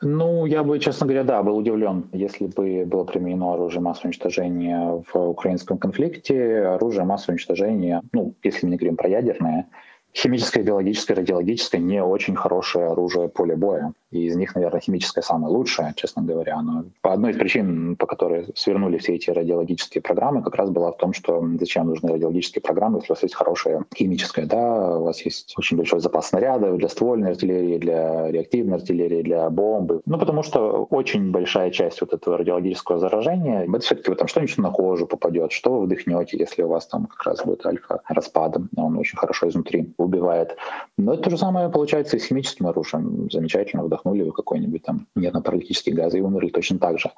Ну, 0.02 0.46
я 0.46 0.63
бы, 0.63 0.78
честно 0.80 1.08
говоря, 1.08 1.24
да, 1.24 1.42
был 1.42 1.58
удивлен, 1.58 2.10
если 2.13 2.46
бы 2.46 2.86
было 2.86 3.04
применено 3.04 3.54
оружие 3.54 3.82
массового 3.82 4.10
уничтожения 4.10 5.04
в 5.12 5.30
украинском 5.30 5.80
конфликте. 5.80 6.60
Оружие 6.60 7.04
массового 7.04 7.34
уничтожения, 7.34 8.04
ну, 8.13 8.36
если 8.44 8.68
мы 8.68 8.72
не 8.72 8.78
говорим 8.78 8.96
про 8.96 9.10
ядерное, 9.10 9.68
химическое, 10.17 10.63
биологическое, 10.63 11.15
радиологическое 11.17 11.80
не 11.80 12.03
очень 12.03 12.36
хорошее 12.36 12.88
оружие 12.88 13.30
поля 13.30 13.56
боя. 13.56 13.93
И 14.10 14.25
из 14.25 14.36
них, 14.36 14.56
наверное, 14.56 14.80
химическое 14.80 15.21
самое 15.21 15.53
лучшее, 15.53 15.93
честно 15.95 16.23
говоря. 16.23 16.62
Но 16.62 16.86
по 17.01 17.13
одной 17.13 17.32
из 17.32 17.38
причин, 17.38 17.95
по 17.97 18.08
которой 18.08 18.47
свернули 18.56 18.97
все 18.97 19.15
эти 19.15 19.30
радиологические 19.30 20.01
программы, 20.01 20.41
как 20.43 20.56
раз 20.56 20.69
была 20.69 20.91
в 20.91 20.97
том, 20.97 21.13
что 21.13 21.45
зачем 21.60 21.88
нужны 21.88 22.13
радиологические 22.13 22.62
программы, 22.62 22.99
если 22.99 23.12
у 23.12 23.15
вас 23.15 23.23
есть 23.23 23.36
хорошее 23.36 23.84
химическое, 23.95 24.45
да, 24.45 24.97
у 24.97 25.03
вас 25.03 25.21
есть 25.21 25.53
очень 25.58 25.77
большой 25.77 25.99
запас 25.99 26.30
снарядов 26.30 26.77
для 26.77 26.88
ствольной 26.88 27.32
артиллерии, 27.32 27.77
для 27.77 28.32
реактивной 28.32 28.77
артиллерии, 28.77 29.21
для 29.21 29.49
бомбы. 29.49 30.01
Ну, 30.06 30.17
потому 30.17 30.41
что 30.41 30.86
очень 30.89 31.32
большая 31.32 31.69
часть 31.71 32.01
вот 32.01 32.13
этого 32.13 32.38
радиологического 32.38 32.99
заражения, 32.99 33.65
это 33.67 33.80
все-таки 33.80 34.15
там 34.15 34.27
что-нибудь 34.27 34.58
на 34.58 34.71
кожу 34.71 35.06
попадет, 35.06 35.51
что 35.51 35.80
вы 35.80 35.86
вдохнете, 35.86 36.38
если 36.38 36.63
у 36.63 36.69
вас 36.69 36.88
там 36.88 37.08
как 37.08 37.23
раз 37.23 37.43
будет 37.43 37.65
альфа-распадом, 37.65 38.69
он 38.77 38.97
очень 38.97 39.17
хорошо 39.17 39.49
изнутри 39.49 39.93
убивает. 40.08 40.58
Но 40.98 41.13
это 41.13 41.24
то 41.24 41.30
же 41.30 41.38
самое 41.38 41.70
получается 41.70 42.17
и 42.17 42.20
с 42.20 42.26
химическим 42.26 42.67
оружием. 42.67 43.30
Замечательно 43.32 43.84
вдохнули 43.84 44.24
вы 44.24 44.32
какой-нибудь 44.32 44.84
там 44.84 45.08
нервно-паралитический 45.15 45.93
газ 45.93 46.15
и 46.15 46.22
умерли 46.22 46.50
точно 46.50 46.80
так 46.80 47.00
же. 47.00 47.12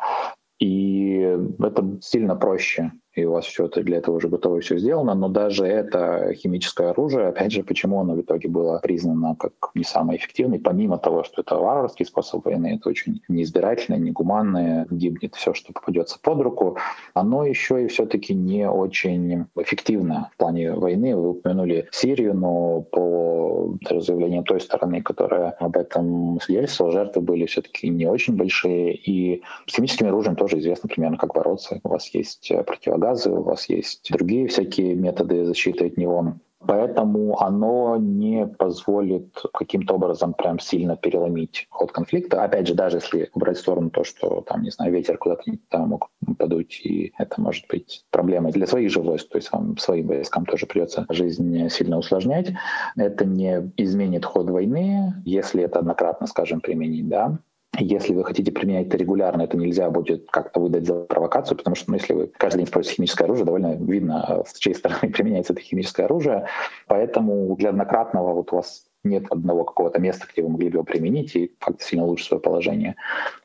И 0.60 1.38
это 1.60 1.98
сильно 2.02 2.36
проще 2.36 2.92
и 3.16 3.26
у 3.26 3.32
вас 3.32 3.46
все 3.46 3.66
это 3.66 3.82
для 3.84 3.98
этого 3.98 4.16
уже 4.16 4.28
готово 4.28 4.60
все 4.62 4.78
сделано, 4.78 5.16
но 5.16 5.30
даже 5.30 5.66
это 5.66 6.34
химическое 6.34 6.92
оружие, 6.92 7.28
опять 7.28 7.52
же, 7.52 7.64
почему 7.64 8.00
оно 8.00 8.14
в 8.14 8.22
итоге 8.22 8.50
было 8.50 8.80
признано 8.80 9.36
как 9.38 9.54
не 9.76 9.84
самое 9.84 10.20
эффективное, 10.20 10.60
помимо 10.60 10.98
того, 10.98 11.24
что 11.24 11.42
это 11.42 11.56
варварский 11.56 12.06
способ 12.06 12.46
войны, 12.46 12.76
это 12.80 12.90
очень 12.90 13.22
неизбирательное, 13.28 14.00
негуманное, 14.00 14.86
гибнет 14.92 15.36
все, 15.36 15.54
что 15.54 15.74
попадется 15.74 16.20
под 16.22 16.42
руку, 16.42 16.78
оно 17.14 17.46
еще 17.46 17.84
и 17.84 17.88
все-таки 17.88 18.34
не 18.34 18.70
очень 18.70 19.46
эффективно 19.56 20.30
в 20.34 20.38
плане 20.38 20.74
войны. 20.74 21.16
Вы 21.16 21.30
упомянули 21.32 21.88
Сирию, 21.92 22.36
но 22.36 22.82
по 22.82 23.76
заявлению 23.90 24.44
той 24.44 24.62
стороны, 24.62 25.02
которая 25.02 25.52
об 25.60 25.76
этом 25.78 26.40
свидетельствовала, 26.42 26.94
жертвы 26.94 27.22
были 27.22 27.46
все-таки 27.46 27.90
не 27.90 28.06
очень 28.06 28.36
большие, 28.36 28.94
и 28.96 29.42
с 29.66 29.76
химическим 29.76 30.08
оружием 30.08 30.36
тоже 30.36 30.60
известно 30.60 30.88
примерно, 30.88 31.18
как 31.18 31.34
бороться. 31.34 31.80
У 31.84 31.90
вас 31.90 32.08
есть 32.14 32.52
противогаз 32.68 33.09
газы, 33.10 33.32
у 33.32 33.42
вас 33.42 33.68
есть 33.70 34.12
другие 34.12 34.48
всякие 34.48 34.96
методы 34.96 35.46
защиты 35.46 35.88
от 35.88 35.98
него. 35.98 36.36
Поэтому 36.68 37.42
оно 37.42 37.96
не 37.98 38.46
позволит 38.46 39.34
каким-то 39.54 39.94
образом 39.94 40.34
прям 40.34 40.60
сильно 40.60 40.98
переломить 40.98 41.68
ход 41.70 41.94
конфликта. 41.94 42.44
Опять 42.44 42.68
же, 42.68 42.74
даже 42.74 42.98
если 42.98 43.30
убрать 43.34 43.58
в 43.58 43.62
сторону 43.62 43.90
то, 43.90 44.04
что 44.04 44.42
там, 44.42 44.64
не 44.64 44.70
знаю, 44.70 44.92
ветер 44.92 45.18
куда-то 45.18 45.44
там 45.70 45.90
мог 45.90 46.10
подуть, 46.38 46.82
и 46.84 47.14
это 47.18 47.40
может 47.40 47.66
быть 47.70 48.06
проблемой 48.12 48.52
для 48.52 48.68
своих 48.68 48.92
же 48.92 49.02
войск, 49.02 49.30
то 49.30 49.38
есть 49.38 49.52
вам 49.54 49.78
своим 49.78 50.08
войскам 50.08 50.46
тоже 50.46 50.66
придется 50.66 51.06
жизнь 51.10 51.70
сильно 51.70 51.98
усложнять. 51.98 52.52
Это 52.98 53.24
не 53.24 53.72
изменит 53.78 54.26
ход 54.26 54.50
войны, 54.50 55.14
если 55.24 55.64
это 55.64 55.80
однократно, 55.80 56.28
скажем, 56.28 56.60
применить, 56.60 57.08
да, 57.08 57.40
если 57.78 58.14
вы 58.14 58.24
хотите 58.24 58.52
применять 58.52 58.88
это 58.88 58.98
регулярно, 58.98 59.44
это 59.44 59.58
нельзя 59.58 59.90
будет 59.90 60.30
как-то 60.32 60.60
выдать 60.60 60.86
за 60.86 60.96
провокацию, 61.06 61.58
потому 61.58 61.76
что 61.76 61.92
ну, 61.92 61.98
если 61.98 62.14
вы 62.14 62.28
каждый 62.28 62.60
день 62.60 62.68
используете 62.68 62.98
химическое 62.98 63.26
оружие, 63.26 63.46
довольно 63.46 63.76
видно, 63.76 64.44
с 64.46 64.58
чьей 64.58 64.76
стороны 64.76 65.12
применяется 65.14 65.54
это 65.54 65.62
химическое 65.62 66.04
оружие. 66.04 66.48
Поэтому 66.88 67.56
для 67.56 67.70
однократного 67.70 68.34
вот 68.34 68.52
у 68.52 68.58
вас 68.58 68.90
нет 69.04 69.26
одного 69.30 69.64
какого-то 69.64 70.00
места, 70.00 70.28
где 70.32 70.42
вы 70.42 70.50
могли 70.50 70.70
бы 70.70 70.76
его 70.76 70.84
применить 70.84 71.36
и 71.36 71.52
как-то 71.60 71.84
сильно 71.84 72.06
улучшить 72.06 72.28
свое 72.28 72.42
положение. 72.42 72.96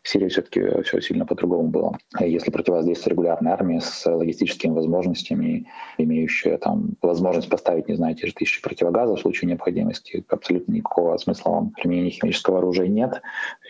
В 0.03 0.09
Сирии 0.09 0.29
все-таки 0.29 0.83
все 0.83 1.01
сильно 1.01 1.27
по-другому 1.27 1.69
было. 1.69 1.97
Если 2.19 2.51
противодействие 2.51 3.13
регулярной 3.13 3.53
армии 3.53 3.79
с 3.79 4.05
логистическими 4.05 4.73
возможностями, 4.73 5.67
имеющая 5.97 6.59
там 6.59 6.95
возможность 7.03 7.49
поставить, 7.49 7.89
не 7.89 7.95
знаю, 7.95 8.17
те 8.17 8.27
же 8.27 8.35
тысячи 8.35 8.61
противогазов 8.63 9.19
в 9.19 9.23
случае 9.23 9.49
необходимости, 9.49 10.25
абсолютно 10.29 10.73
никакого 10.73 11.17
смысла 11.19 11.51
вам 11.51 11.71
применения 11.71 12.11
химического 12.11 12.59
оружия 12.59 12.89
нет. 12.89 13.23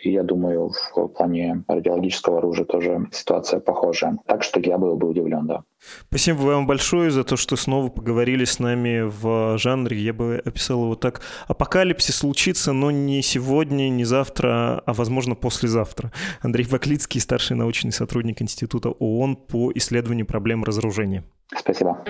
И 0.03 0.11
я 0.11 0.23
думаю, 0.23 0.71
в 0.95 1.07
плане 1.07 1.63
радиологического 1.67 2.39
оружия 2.39 2.65
тоже 2.65 3.07
ситуация 3.11 3.59
похожая. 3.59 4.17
Так 4.27 4.43
что 4.43 4.59
я 4.59 4.77
был 4.77 4.95
бы 4.97 5.07
удивлен, 5.07 5.47
да. 5.47 5.63
Спасибо 6.09 6.37
вам 6.37 6.67
большое 6.67 7.11
за 7.11 7.23
то, 7.23 7.37
что 7.37 7.55
снова 7.55 7.89
поговорили 7.89 8.43
с 8.43 8.59
нами 8.59 9.01
в 9.03 9.57
жанре, 9.57 9.97
я 9.97 10.13
бы 10.13 10.41
описал 10.43 10.83
его 10.83 10.95
так, 10.95 11.21
апокалипсис 11.47 12.15
случится, 12.15 12.73
но 12.73 12.91
не 12.91 13.21
сегодня, 13.21 13.89
не 13.89 14.03
завтра, 14.03 14.81
а 14.85 14.93
возможно 14.93 15.35
послезавтра. 15.35 16.11
Андрей 16.41 16.65
Ваклицкий, 16.65 17.21
старший 17.21 17.55
научный 17.55 17.91
сотрудник 17.91 18.41
Института 18.41 18.89
ООН 18.89 19.35
по 19.35 19.71
исследованию 19.75 20.25
проблем 20.25 20.63
разоружения. 20.63 21.23
Спасибо. 21.55 22.03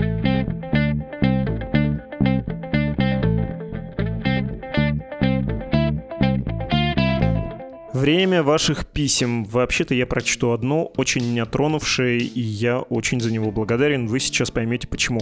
Время 7.96 8.44
ваших 8.44 8.88
писем. 8.88 9.46
Вообще-то 9.46 9.96
я 9.96 10.06
прочту 10.06 10.52
одно, 10.52 10.92
очень 10.98 11.26
меня 11.26 11.46
тронувшее, 11.46 12.20
и 12.20 12.42
я 12.42 12.80
очень 12.80 13.22
за 13.22 13.32
него 13.32 13.52
благодарен. 13.52 14.08
Вы 14.08 14.20
сейчас 14.20 14.52
поймете 14.52 14.86
почему. 14.86 15.22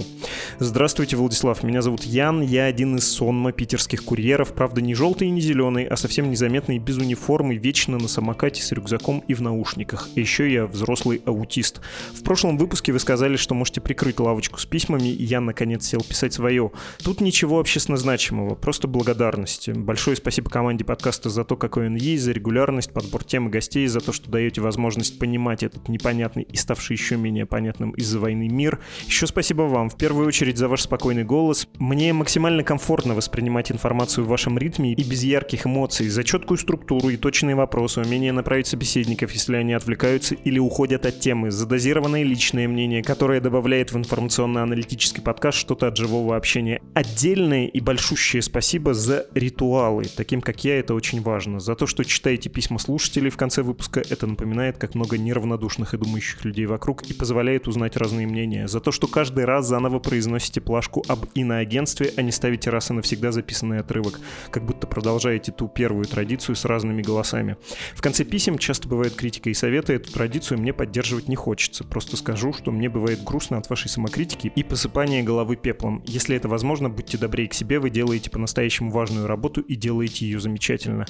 Здравствуйте, 0.57 1.15
Владислав. 1.15 1.61
Меня 1.61 1.83
зовут 1.83 2.01
Ян. 2.01 2.41
Я 2.41 2.65
один 2.65 2.95
из 2.95 3.07
сонма 3.07 3.51
питерских 3.51 4.03
курьеров. 4.03 4.53
Правда, 4.53 4.81
не 4.81 4.95
желтый 4.95 5.27
и 5.27 5.29
не 5.31 5.39
зеленый, 5.39 5.85
а 5.85 5.95
совсем 5.95 6.31
незаметный, 6.31 6.79
без 6.79 6.97
униформы, 6.97 7.57
вечно 7.57 7.99
на 7.99 8.07
самокате 8.07 8.63
с 8.63 8.71
рюкзаком 8.71 9.23
и 9.27 9.35
в 9.35 9.43
наушниках. 9.43 10.09
И 10.15 10.21
еще 10.21 10.51
я 10.51 10.65
взрослый 10.65 11.21
аутист. 11.27 11.79
В 12.15 12.23
прошлом 12.23 12.57
выпуске 12.57 12.91
вы 12.91 12.97
сказали, 12.97 13.35
что 13.35 13.53
можете 13.53 13.81
прикрыть 13.81 14.19
лавочку 14.19 14.59
с 14.59 14.65
письмами, 14.65 15.09
и 15.09 15.23
я 15.23 15.41
наконец 15.41 15.85
сел 15.85 16.01
писать 16.01 16.33
свое. 16.33 16.71
Тут 17.03 17.21
ничего 17.21 17.59
общественно 17.59 17.97
значимого, 17.97 18.55
просто 18.55 18.87
благодарность. 18.87 19.69
Большое 19.69 20.15
спасибо 20.15 20.49
команде 20.49 20.83
подкаста 20.83 21.29
за 21.29 21.43
то, 21.43 21.55
какой 21.55 21.85
он 21.85 21.97
есть, 21.97 22.23
за 22.23 22.31
регулярность 22.31 22.62
регулярность, 22.63 22.93
подбор 22.93 23.23
тем 23.23 23.47
и 23.47 23.51
гостей, 23.51 23.87
за 23.87 23.99
то, 23.99 24.11
что 24.11 24.31
даете 24.31 24.61
возможность 24.61 25.19
понимать 25.19 25.63
этот 25.63 25.89
непонятный 25.89 26.43
и 26.43 26.55
ставший 26.55 26.95
еще 26.95 27.17
менее 27.17 27.45
понятным 27.45 27.91
из-за 27.91 28.19
войны 28.19 28.47
мир. 28.47 28.79
Еще 29.05 29.27
спасибо 29.27 29.63
вам, 29.63 29.89
в 29.89 29.97
первую 29.97 30.27
очередь, 30.27 30.57
за 30.57 30.67
ваш 30.67 30.81
спокойный 30.81 31.23
голос. 31.23 31.67
Мне 31.79 32.13
максимально 32.13 32.63
комфортно 32.63 33.15
воспринимать 33.15 33.71
информацию 33.71 34.25
в 34.25 34.27
вашем 34.27 34.57
ритме 34.57 34.93
и 34.93 35.03
без 35.03 35.23
ярких 35.23 35.65
эмоций, 35.65 36.07
за 36.09 36.23
четкую 36.23 36.57
структуру 36.57 37.09
и 37.09 37.17
точные 37.17 37.55
вопросы, 37.55 38.01
умение 38.01 38.31
направить 38.31 38.67
собеседников, 38.67 39.31
если 39.31 39.57
они 39.57 39.73
отвлекаются 39.73 40.35
или 40.35 40.59
уходят 40.59 41.05
от 41.05 41.19
темы, 41.19 41.51
за 41.51 41.65
дозированное 41.65 42.23
личное 42.23 42.67
мнение, 42.67 43.03
которое 43.03 43.41
добавляет 43.41 43.91
в 43.91 43.97
информационно-аналитический 43.97 45.21
подкаст 45.21 45.57
что-то 45.57 45.87
от 45.87 45.97
живого 45.97 46.35
общения. 46.35 46.81
Отдельное 46.93 47.67
и 47.67 47.79
большущее 47.81 48.41
спасибо 48.41 48.93
за 48.93 49.27
ритуалы, 49.33 50.05
таким 50.15 50.41
как 50.41 50.63
я, 50.63 50.79
это 50.79 50.93
очень 50.93 51.21
важно, 51.21 51.59
за 51.59 51.75
то, 51.75 51.87
что 51.87 52.03
читаете 52.03 52.49
письма 52.53 52.79
слушателей 52.79 53.29
в 53.29 53.37
конце 53.37 53.63
выпуска. 53.63 54.01
Это 54.09 54.27
напоминает, 54.27 54.77
как 54.77 54.95
много 54.95 55.17
неравнодушных 55.17 55.93
и 55.93 55.97
думающих 55.97 56.45
людей 56.45 56.65
вокруг 56.65 57.03
и 57.03 57.13
позволяет 57.13 57.67
узнать 57.67 57.97
разные 57.97 58.27
мнения. 58.27 58.67
За 58.67 58.79
то, 58.79 58.91
что 58.91 59.07
каждый 59.07 59.45
раз 59.45 59.67
заново 59.67 59.99
произносите 59.99 60.61
плашку 60.61 61.03
об 61.07 61.25
иноагентстве, 61.33 62.13
а 62.15 62.21
не 62.21 62.31
ставите 62.31 62.69
раз 62.69 62.91
и 62.91 62.93
навсегда 62.93 63.31
записанный 63.31 63.79
отрывок, 63.79 64.19
как 64.51 64.65
будто 64.65 64.87
продолжаете 64.87 65.51
ту 65.51 65.67
первую 65.67 66.05
традицию 66.05 66.55
с 66.55 66.65
разными 66.65 67.01
голосами. 67.01 67.57
В 67.95 68.01
конце 68.01 68.23
писем 68.23 68.57
часто 68.57 68.87
бывает 68.87 69.15
критика 69.15 69.49
и 69.49 69.53
советы, 69.53 69.93
эту 69.93 70.11
традицию 70.11 70.59
мне 70.59 70.73
поддерживать 70.73 71.27
не 71.27 71.35
хочется. 71.35 71.83
Просто 71.83 72.17
скажу, 72.17 72.53
что 72.53 72.71
мне 72.71 72.89
бывает 72.89 73.23
грустно 73.23 73.57
от 73.57 73.69
вашей 73.69 73.89
самокритики 73.89 74.51
и 74.55 74.63
посыпания 74.63 75.23
головы 75.23 75.55
пеплом. 75.55 76.03
Если 76.05 76.35
это 76.35 76.47
возможно, 76.47 76.89
будьте 76.89 77.17
добрее 77.17 77.47
к 77.47 77.53
себе, 77.53 77.79
вы 77.79 77.89
делаете 77.89 78.29
по-настоящему 78.29 78.91
важную 78.91 79.27
работу 79.27 79.61
и 79.61 79.75
делаете 79.75 80.25
ее 80.25 80.39
замечательно. 80.39 81.05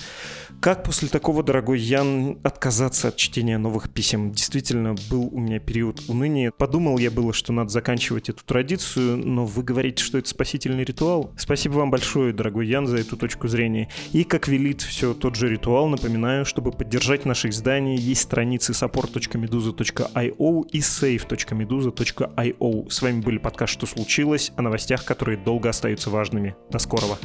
Как 0.61 0.83
после 0.83 1.07
такого 1.07 1.32
такого, 1.33 1.43
дорогой 1.43 1.79
Ян, 1.79 2.37
отказаться 2.43 3.07
от 3.07 3.17
чтения 3.17 3.57
новых 3.57 3.89
писем. 3.89 4.31
Действительно, 4.31 4.93
был 5.09 5.29
у 5.31 5.39
меня 5.39 5.59
период 5.59 6.03
уныния. 6.07 6.51
Подумал 6.51 6.99
я 6.99 7.09
было, 7.09 7.33
что 7.33 7.51
надо 7.51 7.69
заканчивать 7.69 8.29
эту 8.29 8.45
традицию, 8.45 9.17
но 9.17 9.47
вы 9.47 9.63
говорите, 9.63 10.03
что 10.03 10.19
это 10.19 10.29
спасительный 10.29 10.83
ритуал. 10.83 11.31
Спасибо 11.35 11.73
вам 11.73 11.89
большое, 11.89 12.33
дорогой 12.33 12.67
Ян, 12.67 12.85
за 12.85 12.97
эту 12.97 13.17
точку 13.17 13.47
зрения. 13.47 13.89
И, 14.11 14.23
как 14.23 14.47
велит 14.47 14.83
все 14.83 15.15
тот 15.15 15.35
же 15.35 15.49
ритуал, 15.49 15.87
напоминаю, 15.87 16.45
чтобы 16.45 16.71
поддержать 16.71 17.25
наши 17.25 17.49
издания, 17.49 17.95
есть 17.95 18.21
страницы 18.21 18.73
support.meduza.io 18.73 20.67
и 20.71 20.79
save.meduza.io. 20.79 22.89
С 22.91 23.01
вами 23.01 23.21
были 23.21 23.39
подкаст 23.39 23.73
«Что 23.73 23.87
случилось?» 23.87 24.51
о 24.55 24.61
новостях, 24.61 25.03
которые 25.03 25.39
долго 25.39 25.69
остаются 25.69 26.11
важными. 26.11 26.55
До 26.69 26.77
скорого. 26.77 27.17